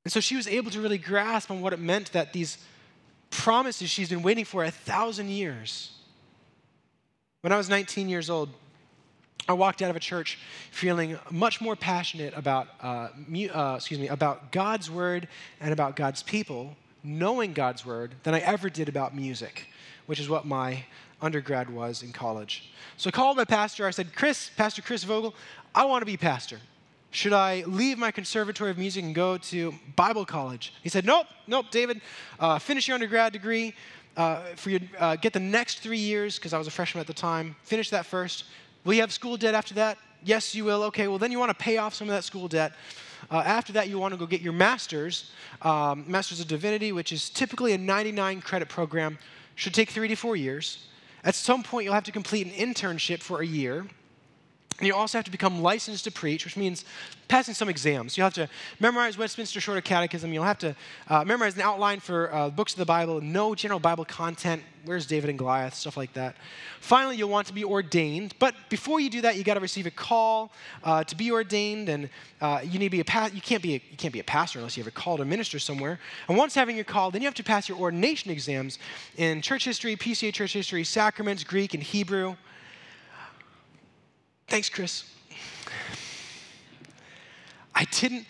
And 0.05 0.13
so 0.13 0.21
she 0.21 0.35
was 0.35 0.49
able 0.49 0.71
to 0.73 0.81
really 0.81 0.99
grasp 0.99 1.51
on 1.51 1.61
what 1.61 1.73
it 1.73 1.79
meant 1.79 2.13
that 2.13 2.33
these 2.33 2.59
promises 3.31 3.89
she's 3.89 4.09
been 4.09 4.23
waiting 4.23 4.45
for 4.45 4.65
a 4.65 4.71
thousand 4.71 5.29
years. 5.29 5.93
When 7.43 7.53
I 7.53 7.57
was 7.57 7.69
19 7.69 8.09
years 8.09 8.29
old, 8.29 8.51
I 9.49 9.53
walked 9.53 9.83
out 9.83 9.91
of 9.91 9.97
a 9.97 10.01
church 10.01 10.39
feeling 10.71 11.19
much 11.31 11.61
more 11.61 11.77
passionate 11.77 12.35
about, 12.37 12.69
uh, 12.83 13.09
uh, 13.55 13.75
excuse 13.77 14.01
me, 14.01 14.09
about 14.09 14.53
God's 14.53 14.91
word 14.91 15.29
and 15.61 15.73
about 15.73 15.97
God's 15.97 16.23
people, 16.23 16.77
knowing 17.03 17.53
God's 17.53 17.85
word, 17.85 18.15
than 18.23 18.35
I 18.35 18.41
ever 18.41 18.69
did 18.71 18.89
about 18.89 19.15
music, 19.15 19.67
which 20.07 20.21
is 20.21 20.29
what 20.29 20.47
my 20.47 20.85
undergrad 21.23 21.71
was 21.71 22.03
in 22.03 22.13
college. 22.13 22.71
So 22.97 23.09
I 23.09 23.11
called 23.11 23.37
my 23.37 23.45
pastor. 23.45 23.87
I 23.87 23.91
said, 23.91 24.15
Chris, 24.15 24.51
Pastor 24.57 24.83
Chris 24.83 25.05
Vogel, 25.05 25.35
I 25.75 25.85
want 25.85 26.03
to 26.03 26.07
be 26.07 26.17
pastor. 26.17 26.59
Should 27.13 27.33
I 27.33 27.65
leave 27.67 27.99
my 27.99 28.11
conservatory 28.11 28.71
of 28.71 28.79
music 28.79 29.03
and 29.05 29.15
go 29.15 29.37
to 29.39 29.75
Bible 29.97 30.25
college? 30.25 30.73
He 30.83 30.89
said, 30.89 31.05
Nope, 31.05 31.27
nope, 31.47 31.67
David, 31.71 32.01
uh, 32.39 32.59
finish 32.59 32.87
your 32.87 32.95
undergrad 32.95 33.33
degree. 33.33 33.75
Uh, 34.17 34.43
for 34.57 34.71
your, 34.71 34.81
uh, 34.99 35.17
get 35.17 35.33
the 35.33 35.41
next 35.41 35.81
three 35.81 35.99
years, 35.99 36.37
because 36.37 36.53
I 36.53 36.59
was 36.59 36.67
a 36.67 36.71
freshman 36.71 37.01
at 37.01 37.07
the 37.07 37.15
time, 37.15 37.55
finish 37.63 37.91
that 37.91 38.05
first. 38.05 38.45
Will 38.85 38.95
you 38.95 39.01
have 39.01 39.13
school 39.13 39.37
debt 39.37 39.55
after 39.55 39.75
that? 39.75 39.99
Yes, 40.25 40.55
you 40.55 40.65
will. 40.65 40.83
Okay, 40.85 41.09
well, 41.09 41.19
then 41.19 41.33
you 41.33 41.39
want 41.39 41.51
to 41.51 41.55
pay 41.55 41.79
off 41.79 41.95
some 41.95 42.09
of 42.09 42.15
that 42.15 42.25
school 42.25 42.49
debt. 42.49 42.73
Uh, 43.31 43.43
after 43.45 43.73
that, 43.73 43.89
you 43.89 43.99
want 43.99 44.13
to 44.13 44.19
go 44.19 44.27
get 44.27 44.41
your 44.41 44.53
master's, 44.53 45.31
um, 45.63 46.05
Master's 46.07 46.41
of 46.41 46.49
Divinity, 46.49 46.93
which 46.93 47.13
is 47.13 47.31
typically 47.31 47.73
a 47.73 47.79
99 47.79 48.41
credit 48.41 48.69
program, 48.69 49.19
should 49.55 49.75
take 49.75 49.91
three 49.91 50.09
to 50.09 50.15
four 50.17 50.37
years. 50.37 50.87
At 51.25 51.35
some 51.35 51.63
point, 51.63 51.85
you'll 51.85 51.95
have 51.95 52.05
to 52.05 52.13
complete 52.13 52.47
an 52.47 52.53
internship 52.53 53.21
for 53.21 53.43
a 53.43 53.47
year. 53.47 53.87
And 54.81 54.87
you 54.87 54.95
also 54.95 55.19
have 55.19 55.27
to 55.27 55.31
become 55.31 55.61
licensed 55.61 56.05
to 56.05 56.11
preach, 56.11 56.47
which 56.47 56.57
means 56.57 56.87
passing 57.29 57.53
some 57.53 57.69
exams. 57.69 58.17
You'll 58.17 58.25
have 58.25 58.35
to 58.35 58.49
memorize 58.81 59.19
Westminster 59.19 59.61
Shorter 59.61 59.83
Catechism. 59.83 60.33
You'll 60.33 60.45
have 60.45 60.59
to 60.61 60.75
uh, 61.07 61.23
memorize 61.23 61.55
an 61.55 61.61
outline 61.61 62.01
for 62.01 62.33
uh, 62.33 62.49
books 62.49 62.73
of 62.73 62.79
the 62.79 62.87
Bible, 62.87 63.21
know 63.21 63.55
general 63.55 63.79
Bible 63.79 64.07
content. 64.07 64.63
Where's 64.87 65.05
David 65.05 65.29
and 65.29 65.39
Goliath? 65.39 65.75
Stuff 65.75 65.99
like 65.99 66.15
that. 66.15 66.35
Finally, 66.81 67.17
you'll 67.17 67.29
want 67.29 67.47
to 67.49 67.53
be 67.53 67.63
ordained. 67.63 68.35
But 68.39 68.55
before 68.71 69.01
you 69.01 69.11
do 69.11 69.21
that, 69.21 69.37
you 69.37 69.45
got 69.45 69.55
to 69.55 69.61
receive 69.61 69.85
a 69.85 69.91
call 69.91 70.51
uh, 70.83 71.05
to 71.05 71.15
be 71.15 71.31
ordained, 71.31 71.91
and 71.91 72.09
uh, 72.41 72.61
you 72.65 72.79
need 72.79 72.87
to 72.87 72.91
be 72.91 73.01
a 73.01 73.05
pa- 73.05 73.29
you 73.35 73.43
can't 73.43 73.63
be 73.63 73.75
a, 73.75 73.83
you 73.91 73.99
can't 73.99 74.15
be 74.15 74.21
a 74.21 74.25
pastor 74.25 74.61
unless 74.61 74.79
you 74.79 74.83
have 74.83 74.89
a 74.89 74.97
call 74.97 75.19
to 75.19 75.27
minister 75.27 75.59
somewhere. 75.59 76.01
And 76.27 76.39
once 76.39 76.55
having 76.55 76.75
your 76.75 76.87
call, 76.87 77.11
then 77.11 77.21
you 77.21 77.27
have 77.27 77.35
to 77.35 77.45
pass 77.45 77.69
your 77.69 77.77
ordination 77.77 78.31
exams 78.31 78.79
in 79.19 79.43
church 79.43 79.67
history, 79.67 79.95
PCA 79.95 80.33
church 80.33 80.55
history, 80.55 80.85
sacraments, 80.85 81.45
Greek, 81.45 81.75
and 81.75 81.83
Hebrew. 81.83 82.37
Thanks, 84.51 84.69
Chris. 84.69 85.05
I 87.73 87.85
didn't. 87.85 88.27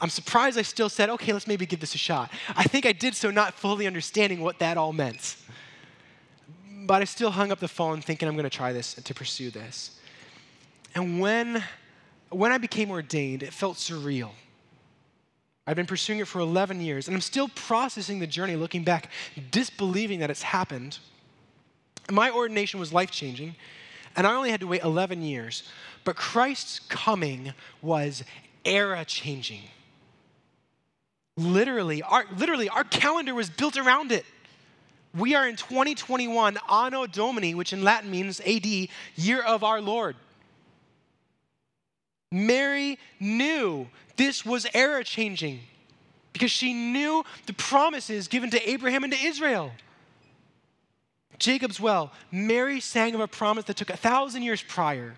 I'm 0.00 0.10
surprised 0.10 0.58
I 0.58 0.62
still 0.62 0.88
said, 0.88 1.08
okay, 1.10 1.32
let's 1.32 1.46
maybe 1.46 1.64
give 1.64 1.78
this 1.78 1.94
a 1.94 1.98
shot. 1.98 2.30
I 2.56 2.64
think 2.64 2.84
I 2.84 2.92
did 2.92 3.14
so 3.14 3.30
not 3.30 3.54
fully 3.54 3.86
understanding 3.86 4.40
what 4.40 4.58
that 4.58 4.76
all 4.76 4.92
meant. 4.92 5.36
But 6.86 7.02
I 7.02 7.04
still 7.04 7.30
hung 7.30 7.52
up 7.52 7.60
the 7.60 7.68
phone 7.68 8.02
thinking 8.02 8.28
I'm 8.28 8.34
going 8.34 8.44
to 8.44 8.50
try 8.50 8.72
this 8.72 8.96
and 8.96 9.06
to 9.06 9.14
pursue 9.14 9.50
this. 9.50 9.98
And 10.94 11.20
when, 11.20 11.62
when 12.30 12.50
I 12.50 12.58
became 12.58 12.90
ordained, 12.90 13.44
it 13.44 13.52
felt 13.52 13.76
surreal. 13.76 14.30
I've 15.68 15.76
been 15.76 15.86
pursuing 15.86 16.18
it 16.18 16.26
for 16.28 16.40
11 16.40 16.80
years, 16.80 17.06
and 17.06 17.14
I'm 17.14 17.20
still 17.20 17.48
processing 17.48 18.18
the 18.18 18.26
journey, 18.26 18.56
looking 18.56 18.82
back, 18.82 19.10
disbelieving 19.52 20.18
that 20.18 20.30
it's 20.30 20.42
happened. 20.42 20.98
My 22.10 22.30
ordination 22.30 22.80
was 22.80 22.92
life 22.92 23.10
changing 23.10 23.54
and 24.16 24.26
I 24.26 24.34
only 24.34 24.50
had 24.50 24.60
to 24.60 24.66
wait 24.66 24.82
11 24.82 25.22
years. 25.22 25.62
But 26.04 26.16
Christ's 26.16 26.80
coming 26.80 27.52
was 27.82 28.24
era 28.64 29.04
changing. 29.04 29.62
Literally, 31.36 32.02
our, 32.02 32.24
literally, 32.36 32.68
our 32.68 32.84
calendar 32.84 33.34
was 33.34 33.50
built 33.50 33.76
around 33.76 34.10
it. 34.10 34.24
We 35.14 35.34
are 35.34 35.48
in 35.48 35.56
2021, 35.56 36.58
Anno 36.70 37.06
Domini, 37.06 37.54
which 37.54 37.72
in 37.72 37.82
Latin 37.82 38.10
means 38.10 38.40
AD, 38.40 38.66
year 39.16 39.42
of 39.42 39.62
our 39.64 39.80
Lord. 39.80 40.16
Mary 42.32 42.98
knew 43.20 43.88
this 44.16 44.44
was 44.44 44.66
era 44.74 45.04
changing 45.04 45.60
because 46.32 46.50
she 46.50 46.74
knew 46.74 47.24
the 47.46 47.52
promises 47.54 48.28
given 48.28 48.50
to 48.50 48.68
Abraham 48.70 49.04
and 49.04 49.12
to 49.12 49.18
Israel. 49.18 49.72
Jacob's 51.38 51.80
well, 51.80 52.12
Mary 52.30 52.80
sang 52.80 53.14
of 53.14 53.20
a 53.20 53.28
promise 53.28 53.64
that 53.64 53.76
took 53.76 53.90
a 53.90 53.96
thousand 53.96 54.42
years 54.42 54.62
prior. 54.62 55.14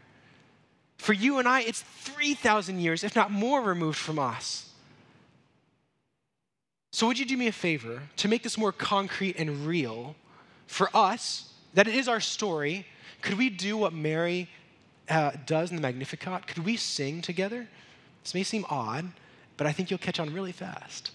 For 0.97 1.13
you 1.13 1.39
and 1.39 1.47
I, 1.47 1.61
it's 1.63 1.83
3,000 1.83 2.81
years, 2.81 3.05
if 3.05 3.15
not 3.15 3.31
more, 3.31 3.63
removed 3.63 3.99
from 3.99 4.19
us. 4.19 4.69
So, 6.91 7.07
would 7.07 7.19
you 7.19 7.25
do 7.25 7.37
me 7.37 7.47
a 7.47 7.53
favor 7.53 8.03
to 8.17 8.29
make 8.29 8.43
this 8.43 8.59
more 8.59 8.73
concrete 8.73 9.37
and 9.39 9.67
real 9.67 10.17
for 10.67 10.91
us, 10.95 11.53
that 11.75 11.87
it 11.87 11.95
is 11.95 12.09
our 12.09 12.21
story? 12.21 12.87
Could 13.23 13.35
we 13.39 13.51
do 13.51 13.77
what 13.77 13.93
Mary 13.93 14.49
uh, 15.09 15.33
does 15.47 15.71
in 15.71 15.77
the 15.77 15.83
Magnificat? 15.83 16.47
Could 16.47 16.65
we 16.65 16.77
sing 16.77 17.23
together? 17.23 17.69
This 18.23 18.35
may 18.35 18.43
seem 18.43 18.65
odd, 18.69 19.07
but 19.57 19.67
I 19.67 19.73
think 19.73 19.91
you'll 19.91 19.99
catch 19.99 20.19
on 20.19 20.33
really 20.33 20.53
fast. 20.53 21.13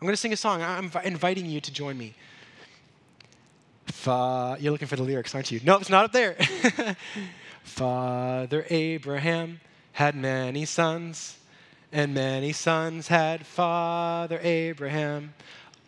I'm 0.00 0.06
going 0.06 0.12
to 0.12 0.20
sing 0.20 0.32
a 0.32 0.36
song. 0.36 0.62
I'm 0.62 0.90
inviting 1.04 1.46
you 1.46 1.60
to 1.60 1.72
join 1.72 1.96
me. 1.96 2.14
You're 4.06 4.72
looking 4.72 4.88
for 4.88 4.96
the 4.96 5.02
lyrics, 5.02 5.34
aren't 5.34 5.50
you? 5.50 5.60
No, 5.64 5.76
it's 5.78 5.90
not 5.90 6.04
up 6.04 6.12
there. 6.12 6.36
Father 7.62 8.66
Abraham 8.70 9.60
had 9.92 10.14
many 10.14 10.64
sons, 10.64 11.38
and 11.92 12.14
many 12.14 12.52
sons 12.52 13.08
had 13.08 13.46
Father 13.46 14.38
Abraham. 14.42 15.34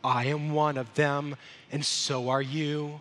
I 0.03 0.27
am 0.27 0.53
one 0.53 0.79
of 0.79 0.95
them, 0.95 1.37
and 1.73 1.85
so 1.85 2.29
are 2.29 2.43
you. 2.43 3.01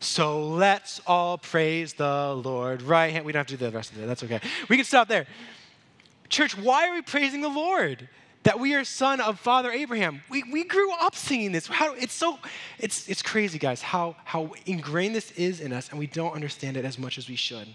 So 0.00 0.42
let's 0.42 1.00
all 1.06 1.38
praise 1.38 1.94
the 1.94 2.34
Lord. 2.34 2.82
Right 2.82 3.12
hand. 3.12 3.24
We 3.24 3.32
don't 3.32 3.40
have 3.40 3.46
to 3.48 3.56
do 3.56 3.70
the 3.70 3.76
rest 3.76 3.92
of 3.92 4.02
it. 4.02 4.06
That's 4.06 4.24
okay. 4.24 4.40
We 4.68 4.76
can 4.76 4.84
stop 4.84 5.06
there. 5.06 5.26
Church, 6.28 6.56
why 6.58 6.88
are 6.88 6.94
we 6.94 7.02
praising 7.02 7.40
the 7.40 7.48
Lord? 7.48 8.08
That 8.42 8.58
we 8.58 8.74
are 8.74 8.84
son 8.84 9.20
of 9.20 9.38
Father 9.38 9.70
Abraham. 9.70 10.22
We, 10.28 10.42
we 10.44 10.64
grew 10.64 10.92
up 11.00 11.14
singing 11.14 11.52
this. 11.52 11.66
How, 11.66 11.94
it's 11.94 12.12
so, 12.12 12.38
it's, 12.78 13.08
it's 13.08 13.22
crazy, 13.22 13.58
guys, 13.58 13.82
how, 13.82 14.16
how 14.24 14.52
ingrained 14.66 15.14
this 15.14 15.30
is 15.32 15.60
in 15.60 15.72
us, 15.72 15.90
and 15.90 15.98
we 15.98 16.06
don't 16.06 16.32
understand 16.32 16.76
it 16.76 16.84
as 16.84 16.98
much 16.98 17.18
as 17.18 17.28
we 17.28 17.36
should. 17.36 17.68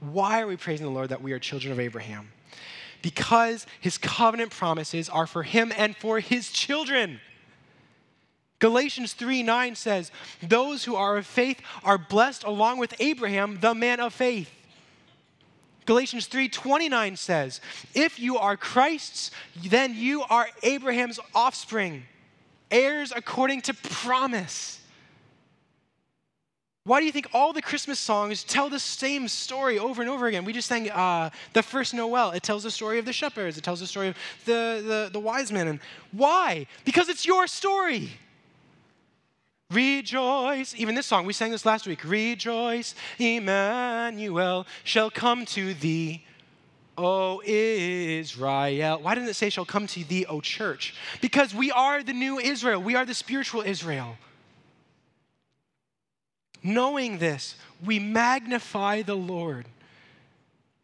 Why 0.00 0.40
are 0.40 0.46
we 0.46 0.56
praising 0.56 0.86
the 0.86 0.92
Lord 0.92 1.10
that 1.10 1.22
we 1.22 1.32
are 1.32 1.38
children 1.38 1.72
of 1.72 1.80
Abraham? 1.80 2.32
Because 3.00 3.66
his 3.80 3.96
covenant 3.96 4.50
promises 4.50 5.08
are 5.08 5.26
for 5.26 5.44
him 5.44 5.72
and 5.76 5.96
for 5.96 6.18
his 6.18 6.50
children. 6.50 7.20
Galatians 8.58 9.12
3 9.12 9.44
9 9.44 9.76
says, 9.76 10.10
Those 10.42 10.84
who 10.84 10.96
are 10.96 11.16
of 11.16 11.26
faith 11.26 11.60
are 11.84 11.98
blessed 11.98 12.42
along 12.42 12.78
with 12.78 12.92
Abraham, 12.98 13.58
the 13.60 13.74
man 13.74 14.00
of 14.00 14.12
faith. 14.12 14.50
Galatians 15.88 16.26
3:29 16.26 17.16
says, 17.16 17.62
"If 17.94 18.18
you 18.18 18.36
are 18.36 18.58
Christ's, 18.58 19.30
then 19.56 19.94
you 19.96 20.22
are 20.24 20.50
Abraham's 20.62 21.18
offspring, 21.34 22.06
heirs 22.70 23.10
according 23.16 23.62
to 23.62 23.72
promise." 23.72 24.80
Why 26.84 27.00
do 27.00 27.06
you 27.06 27.12
think 27.12 27.28
all 27.32 27.54
the 27.54 27.62
Christmas 27.62 27.98
songs 27.98 28.44
tell 28.44 28.68
the 28.68 28.78
same 28.78 29.28
story 29.28 29.78
over 29.78 30.02
and 30.02 30.10
over 30.10 30.26
again? 30.26 30.44
We 30.44 30.52
just 30.52 30.68
sang 30.68 30.90
uh, 30.90 31.30
the 31.54 31.62
first 31.62 31.94
Noel. 31.94 32.32
It 32.32 32.42
tells 32.42 32.64
the 32.64 32.70
story 32.70 32.98
of 32.98 33.06
the 33.06 33.12
shepherds. 33.14 33.56
It 33.56 33.64
tells 33.64 33.80
the 33.80 33.86
story 33.86 34.08
of 34.08 34.16
the, 34.44 34.82
the, 34.84 35.08
the 35.10 35.20
wise 35.20 35.50
men. 35.50 35.68
And 35.68 35.80
why? 36.12 36.66
Because 36.84 37.08
it's 37.08 37.24
your 37.24 37.46
story. 37.46 38.12
Rejoice. 39.98 40.76
Even 40.76 40.94
this 40.94 41.06
song, 41.06 41.26
we 41.26 41.32
sang 41.32 41.50
this 41.50 41.66
last 41.66 41.84
week. 41.84 42.04
Rejoice, 42.04 42.94
Emmanuel 43.18 44.64
shall 44.84 45.10
come 45.10 45.44
to 45.46 45.74
thee. 45.74 46.24
O 46.96 47.42
Israel. 47.44 49.00
Why 49.02 49.14
didn't 49.14 49.28
it 49.28 49.34
say 49.34 49.50
shall 49.50 49.64
come 49.64 49.88
to 49.88 50.04
thee, 50.04 50.24
O 50.26 50.40
church? 50.40 50.94
Because 51.20 51.52
we 51.52 51.72
are 51.72 52.02
the 52.02 52.12
new 52.12 52.38
Israel. 52.38 52.80
We 52.80 52.94
are 52.94 53.04
the 53.04 53.14
spiritual 53.14 53.62
Israel. 53.62 54.16
Knowing 56.62 57.18
this, 57.18 57.56
we 57.84 57.98
magnify 57.98 59.02
the 59.02 59.16
Lord. 59.16 59.66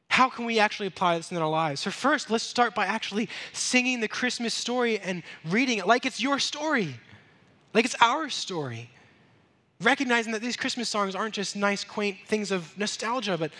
How 0.08 0.28
can 0.28 0.44
we 0.44 0.58
actually 0.58 0.86
apply 0.86 1.16
this 1.16 1.30
in 1.30 1.36
our 1.36 1.48
lives? 1.48 1.80
So, 1.80 1.90
first, 1.90 2.30
let's 2.30 2.44
start 2.44 2.74
by 2.74 2.86
actually 2.86 3.28
singing 3.52 4.00
the 4.00 4.08
Christmas 4.08 4.54
story 4.54 4.98
and 4.98 5.22
reading 5.44 5.78
it 5.78 5.86
like 5.86 6.04
it's 6.04 6.20
your 6.20 6.38
story. 6.40 6.94
Like 7.72 7.84
it's 7.84 7.96
our 8.00 8.28
story. 8.28 8.90
Recognizing 9.80 10.32
that 10.32 10.40
these 10.40 10.56
Christmas 10.56 10.88
songs 10.88 11.14
aren't 11.14 11.34
just 11.34 11.56
nice, 11.56 11.84
quaint 11.84 12.16
things 12.26 12.50
of 12.50 12.76
nostalgia, 12.78 13.36
but, 13.36 13.50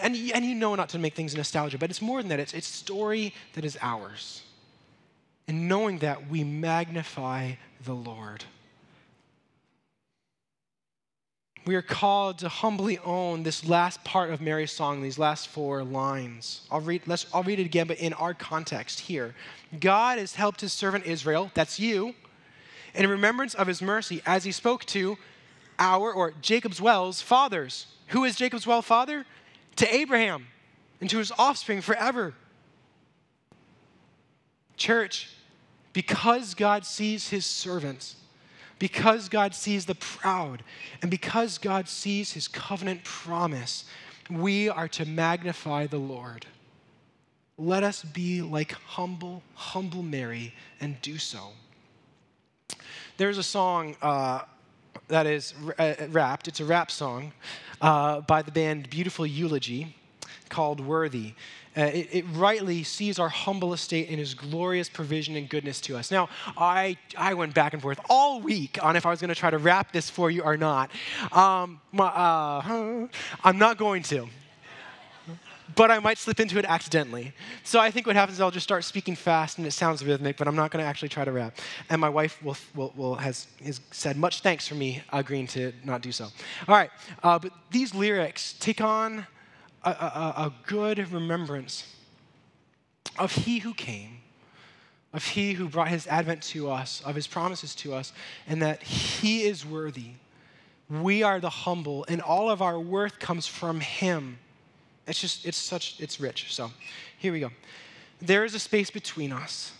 and, 0.00 0.14
and 0.34 0.44
you 0.44 0.54
know 0.54 0.74
not 0.74 0.90
to 0.90 0.98
make 0.98 1.14
things 1.14 1.34
nostalgia, 1.34 1.78
but 1.78 1.90
it's 1.90 2.02
more 2.02 2.20
than 2.20 2.28
that. 2.28 2.40
It's, 2.40 2.52
it's 2.52 2.66
story 2.66 3.34
that 3.54 3.64
is 3.64 3.78
ours. 3.80 4.42
And 5.48 5.68
knowing 5.68 5.98
that, 5.98 6.28
we 6.28 6.44
magnify 6.44 7.52
the 7.84 7.94
Lord. 7.94 8.44
we 11.64 11.76
are 11.76 11.82
called 11.82 12.38
to 12.38 12.48
humbly 12.48 12.98
own 12.98 13.44
this 13.44 13.64
last 13.64 14.02
part 14.02 14.30
of 14.30 14.40
Mary's 14.40 14.72
song, 14.72 15.00
these 15.00 15.18
last 15.18 15.48
four 15.48 15.84
lines. 15.84 16.62
I'll 16.70 16.80
read, 16.80 17.02
let's, 17.06 17.26
I'll 17.32 17.44
read 17.44 17.60
it 17.60 17.66
again, 17.66 17.86
but 17.86 17.98
in 17.98 18.12
our 18.14 18.34
context 18.34 19.00
here. 19.00 19.34
God 19.78 20.18
has 20.18 20.34
helped 20.34 20.60
his 20.60 20.72
servant 20.72 21.06
Israel, 21.06 21.50
that's 21.54 21.78
you, 21.78 22.14
in 22.94 23.08
remembrance 23.08 23.54
of 23.54 23.68
his 23.68 23.80
mercy 23.80 24.22
as 24.26 24.44
he 24.44 24.52
spoke 24.52 24.84
to 24.86 25.16
our, 25.78 26.12
or 26.12 26.32
Jacob's 26.42 26.80
well's 26.80 27.20
fathers. 27.20 27.86
Who 28.08 28.24
is 28.24 28.36
Jacob's 28.36 28.66
well 28.66 28.82
father? 28.82 29.24
To 29.76 29.94
Abraham 29.94 30.46
and 31.00 31.08
to 31.10 31.18
his 31.18 31.32
offspring 31.38 31.80
forever. 31.80 32.34
Church, 34.76 35.30
because 35.92 36.54
God 36.54 36.84
sees 36.84 37.28
his 37.28 37.46
servants, 37.46 38.16
because 38.78 39.28
God 39.28 39.54
sees 39.54 39.86
the 39.86 39.94
proud, 39.94 40.62
and 41.00 41.10
because 41.10 41.58
God 41.58 41.88
sees 41.88 42.32
his 42.32 42.48
covenant 42.48 43.04
promise, 43.04 43.84
we 44.30 44.68
are 44.68 44.88
to 44.88 45.04
magnify 45.04 45.86
the 45.86 45.98
Lord. 45.98 46.46
Let 47.58 47.82
us 47.82 48.02
be 48.02 48.42
like 48.42 48.72
humble, 48.72 49.42
humble 49.54 50.02
Mary 50.02 50.54
and 50.80 51.00
do 51.02 51.18
so. 51.18 51.50
There's 53.18 53.38
a 53.38 53.42
song 53.42 53.94
uh, 54.02 54.42
that 55.12 55.26
is 55.26 55.52
uh, 55.78 55.94
rapped, 56.08 56.48
it's 56.48 56.60
a 56.60 56.64
rap 56.64 56.90
song 56.90 57.32
uh, 57.82 58.22
by 58.22 58.40
the 58.40 58.50
band 58.50 58.88
Beautiful 58.88 59.26
Eulogy 59.26 59.94
called 60.48 60.80
Worthy. 60.80 61.34
Uh, 61.76 61.82
it, 61.82 62.08
it, 62.12 62.24
rightly 62.32 62.82
sees 62.82 63.18
our 63.18 63.28
humble 63.28 63.74
estate 63.74 64.08
in 64.08 64.18
his 64.18 64.32
glorious 64.32 64.88
provision 64.88 65.36
and 65.36 65.50
goodness 65.50 65.82
to 65.82 65.96
us. 65.98 66.10
Now, 66.10 66.30
I, 66.56 66.96
I 67.16 67.34
went 67.34 67.54
back 67.54 67.74
and 67.74 67.82
forth 67.82 68.00
all 68.08 68.40
week 68.40 68.82
on 68.82 68.96
if 68.96 69.04
I 69.04 69.10
was 69.10 69.20
going 69.20 69.28
to 69.28 69.34
try 69.34 69.50
to 69.50 69.58
rap 69.58 69.92
this 69.92 70.08
for 70.08 70.30
you 70.30 70.42
or 70.42 70.56
not. 70.56 70.90
Um, 71.30 71.80
my, 71.92 72.06
uh, 72.06 73.06
I'm 73.44 73.58
not 73.58 73.76
going 73.76 74.02
to. 74.04 74.28
But 75.74 75.90
I 75.90 75.98
might 75.98 76.18
slip 76.18 76.40
into 76.40 76.58
it 76.58 76.64
accidentally. 76.64 77.32
So 77.64 77.78
I 77.78 77.90
think 77.90 78.06
what 78.06 78.16
happens 78.16 78.38
is 78.38 78.40
I'll 78.40 78.50
just 78.50 78.64
start 78.64 78.84
speaking 78.84 79.14
fast 79.14 79.58
and 79.58 79.66
it 79.66 79.70
sounds 79.72 80.04
rhythmic, 80.04 80.36
but 80.36 80.48
I'm 80.48 80.56
not 80.56 80.70
going 80.70 80.82
to 80.82 80.88
actually 80.88 81.08
try 81.08 81.24
to 81.24 81.32
rap. 81.32 81.56
And 81.88 82.00
my 82.00 82.08
wife 82.08 82.42
will, 82.42 82.56
will, 82.74 82.92
will 82.96 83.14
has, 83.14 83.46
has 83.64 83.80
said 83.90 84.16
much 84.16 84.40
thanks 84.40 84.66
for 84.66 84.74
me 84.74 85.02
agreeing 85.12 85.46
to 85.48 85.72
not 85.84 86.02
do 86.02 86.12
so. 86.12 86.24
All 86.68 86.74
right, 86.74 86.90
uh, 87.22 87.38
but 87.38 87.52
these 87.70 87.94
lyrics 87.94 88.54
take 88.58 88.80
on 88.80 89.26
a, 89.84 89.90
a, 89.90 90.34
a 90.36 90.52
good 90.66 90.98
remembrance 91.12 91.86
of 93.18 93.32
He 93.32 93.58
who 93.58 93.74
came, 93.74 94.18
of 95.12 95.24
He 95.24 95.52
who 95.52 95.68
brought 95.68 95.88
His 95.88 96.06
advent 96.06 96.42
to 96.44 96.70
us, 96.70 97.02
of 97.04 97.14
His 97.14 97.26
promises 97.26 97.74
to 97.76 97.94
us, 97.94 98.12
and 98.46 98.62
that 98.62 98.82
He 98.82 99.44
is 99.44 99.64
worthy. 99.64 100.12
We 100.90 101.22
are 101.22 101.40
the 101.40 101.50
humble, 101.50 102.04
and 102.08 102.20
all 102.20 102.50
of 102.50 102.60
our 102.60 102.78
worth 102.78 103.18
comes 103.18 103.46
from 103.46 103.80
Him. 103.80 104.38
It's 105.06 105.20
just, 105.20 105.46
it's 105.46 105.56
such, 105.56 106.00
it's 106.00 106.20
rich. 106.20 106.54
So 106.54 106.70
here 107.18 107.32
we 107.32 107.40
go. 107.40 107.50
There 108.20 108.44
is 108.44 108.54
a 108.54 108.58
space 108.58 108.90
between 108.90 109.32
us, 109.32 109.72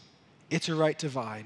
it's 0.51 0.69
a 0.69 0.75
right 0.75 0.99
divide 0.99 1.45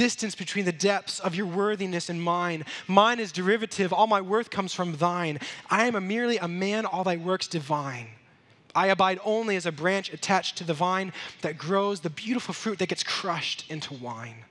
distance 0.00 0.34
between 0.34 0.64
the 0.64 0.72
depths 0.72 1.20
of 1.20 1.34
your 1.34 1.44
worthiness 1.44 2.08
and 2.08 2.22
mine. 2.22 2.64
Mine 2.88 3.20
is 3.20 3.32
derivative, 3.32 3.92
all 3.92 4.06
my 4.06 4.22
worth 4.22 4.48
comes 4.48 4.72
from 4.72 4.96
thine. 4.96 5.38
I 5.68 5.86
am 5.86 5.94
a 5.94 6.00
merely 6.00 6.38
a 6.38 6.48
man, 6.48 6.86
all 6.86 7.04
thy 7.04 7.18
works 7.18 7.46
divine. 7.46 8.08
I 8.74 8.86
abide 8.86 9.20
only 9.24 9.56
as 9.56 9.66
a 9.66 9.72
branch 9.72 10.10
attached 10.10 10.56
to 10.56 10.64
the 10.64 10.72
vine 10.72 11.12
that 11.42 11.58
grows 11.58 12.00
the 12.00 12.08
beautiful 12.08 12.54
fruit 12.54 12.78
that 12.78 12.88
gets 12.88 13.02
crushed 13.02 13.70
into 13.70 13.92
wine. 13.92 14.44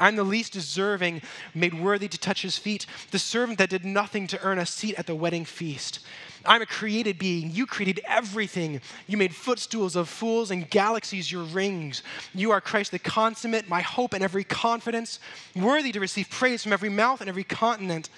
I'm 0.00 0.16
the 0.16 0.24
least 0.24 0.52
deserving, 0.52 1.22
made 1.54 1.74
worthy 1.74 2.08
to 2.08 2.18
touch 2.18 2.42
his 2.42 2.56
feet, 2.56 2.86
the 3.10 3.18
servant 3.18 3.58
that 3.58 3.70
did 3.70 3.84
nothing 3.84 4.26
to 4.28 4.42
earn 4.42 4.58
a 4.58 4.66
seat 4.66 4.94
at 4.96 5.06
the 5.06 5.14
wedding 5.14 5.44
feast. 5.44 6.00
I'm 6.44 6.62
a 6.62 6.66
created 6.66 7.18
being. 7.18 7.50
You 7.50 7.66
created 7.66 8.00
everything. 8.06 8.80
You 9.06 9.16
made 9.16 9.34
footstools 9.34 9.96
of 9.96 10.08
fools 10.08 10.50
and 10.50 10.68
galaxies 10.70 11.30
your 11.30 11.44
rings. 11.44 12.02
You 12.34 12.52
are 12.52 12.60
Christ 12.60 12.92
the 12.92 12.98
consummate, 12.98 13.68
my 13.68 13.80
hope 13.80 14.14
and 14.14 14.22
every 14.22 14.44
confidence, 14.44 15.18
worthy 15.56 15.92
to 15.92 16.00
receive 16.00 16.30
praise 16.30 16.62
from 16.62 16.72
every 16.72 16.90
mouth 16.90 17.20
and 17.20 17.28
every 17.28 17.44
continent 17.44 18.08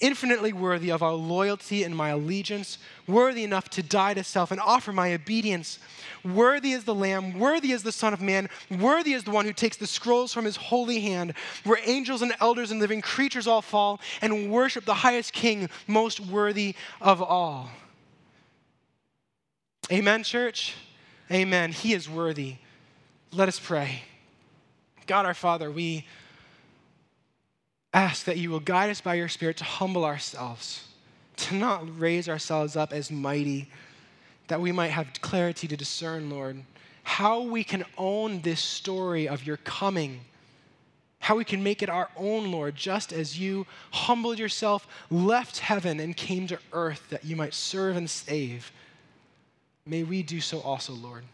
infinitely 0.00 0.52
worthy 0.52 0.90
of 0.90 1.02
our 1.02 1.12
loyalty 1.12 1.84
and 1.84 1.96
my 1.96 2.10
allegiance, 2.10 2.78
worthy 3.06 3.44
enough 3.44 3.70
to 3.70 3.82
die 3.82 4.14
to 4.14 4.24
self 4.24 4.50
and 4.50 4.60
offer 4.60 4.92
my 4.92 5.12
obedience. 5.14 5.78
Worthy 6.24 6.72
is 6.72 6.84
the 6.84 6.94
Lamb, 6.94 7.38
worthy 7.38 7.72
is 7.72 7.82
the 7.82 7.92
Son 7.92 8.12
of 8.12 8.20
Man, 8.20 8.48
worthy 8.78 9.12
is 9.12 9.24
the 9.24 9.30
one 9.30 9.44
who 9.44 9.52
takes 9.52 9.76
the 9.76 9.86
scrolls 9.86 10.32
from 10.32 10.44
his 10.44 10.56
holy 10.56 11.00
hand, 11.00 11.34
where 11.64 11.78
angels 11.84 12.22
and 12.22 12.34
elders 12.40 12.70
and 12.70 12.80
living 12.80 13.00
creatures 13.00 13.46
all 13.46 13.62
fall 13.62 14.00
and 14.20 14.50
worship 14.50 14.84
the 14.84 14.94
highest 14.94 15.32
King, 15.32 15.68
most 15.86 16.20
worthy 16.20 16.74
of 17.00 17.22
all. 17.22 17.70
Amen, 19.92 20.24
church? 20.24 20.74
Amen. 21.30 21.72
He 21.72 21.94
is 21.94 22.08
worthy. 22.08 22.56
Let 23.32 23.48
us 23.48 23.60
pray. 23.60 24.02
God 25.06 25.26
our 25.26 25.34
Father, 25.34 25.70
we 25.70 26.04
ask 27.96 28.26
that 28.26 28.36
you 28.36 28.50
will 28.50 28.60
guide 28.60 28.90
us 28.90 29.00
by 29.00 29.14
your 29.14 29.28
Spirit 29.28 29.56
to 29.56 29.64
humble 29.64 30.04
ourselves, 30.04 30.86
to 31.36 31.54
not 31.54 31.98
raise 31.98 32.28
ourselves 32.28 32.76
up 32.76 32.92
as 32.92 33.10
mighty, 33.10 33.70
that 34.48 34.60
we 34.60 34.70
might 34.70 34.88
have 34.88 35.08
clarity 35.22 35.66
to 35.66 35.78
discern, 35.78 36.28
Lord, 36.28 36.62
how 37.02 37.40
we 37.40 37.64
can 37.64 37.86
own 37.96 38.42
this 38.42 38.60
story 38.60 39.26
of 39.26 39.46
your 39.46 39.56
coming, 39.56 40.20
how 41.20 41.36
we 41.36 41.44
can 41.44 41.62
make 41.62 41.82
it 41.82 41.88
our 41.88 42.10
own, 42.18 42.52
Lord, 42.52 42.76
just 42.76 43.14
as 43.14 43.40
you 43.40 43.66
humbled 43.90 44.38
yourself, 44.38 44.86
left 45.10 45.58
heaven, 45.58 45.98
and 45.98 46.14
came 46.14 46.46
to 46.48 46.58
earth 46.74 47.08
that 47.08 47.24
you 47.24 47.34
might 47.34 47.54
serve 47.54 47.96
and 47.96 48.10
save. 48.10 48.70
May 49.86 50.02
we 50.02 50.22
do 50.22 50.42
so 50.42 50.60
also, 50.60 50.92
Lord. 50.92 51.24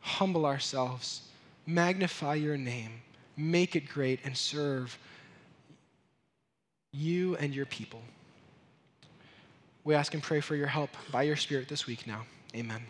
Humble 0.00 0.46
ourselves, 0.46 1.22
magnify 1.66 2.36
your 2.36 2.56
name, 2.56 3.00
make 3.36 3.74
it 3.74 3.88
great, 3.88 4.20
and 4.22 4.36
serve 4.36 4.96
you 6.94 7.36
and 7.36 7.54
your 7.54 7.66
people. 7.66 8.00
We 9.84 9.94
ask 9.94 10.14
and 10.14 10.22
pray 10.22 10.40
for 10.40 10.56
your 10.56 10.68
help 10.68 10.90
by 11.10 11.22
your 11.22 11.36
Spirit 11.36 11.68
this 11.68 11.86
week 11.86 12.06
now. 12.06 12.22
Amen. 12.54 12.82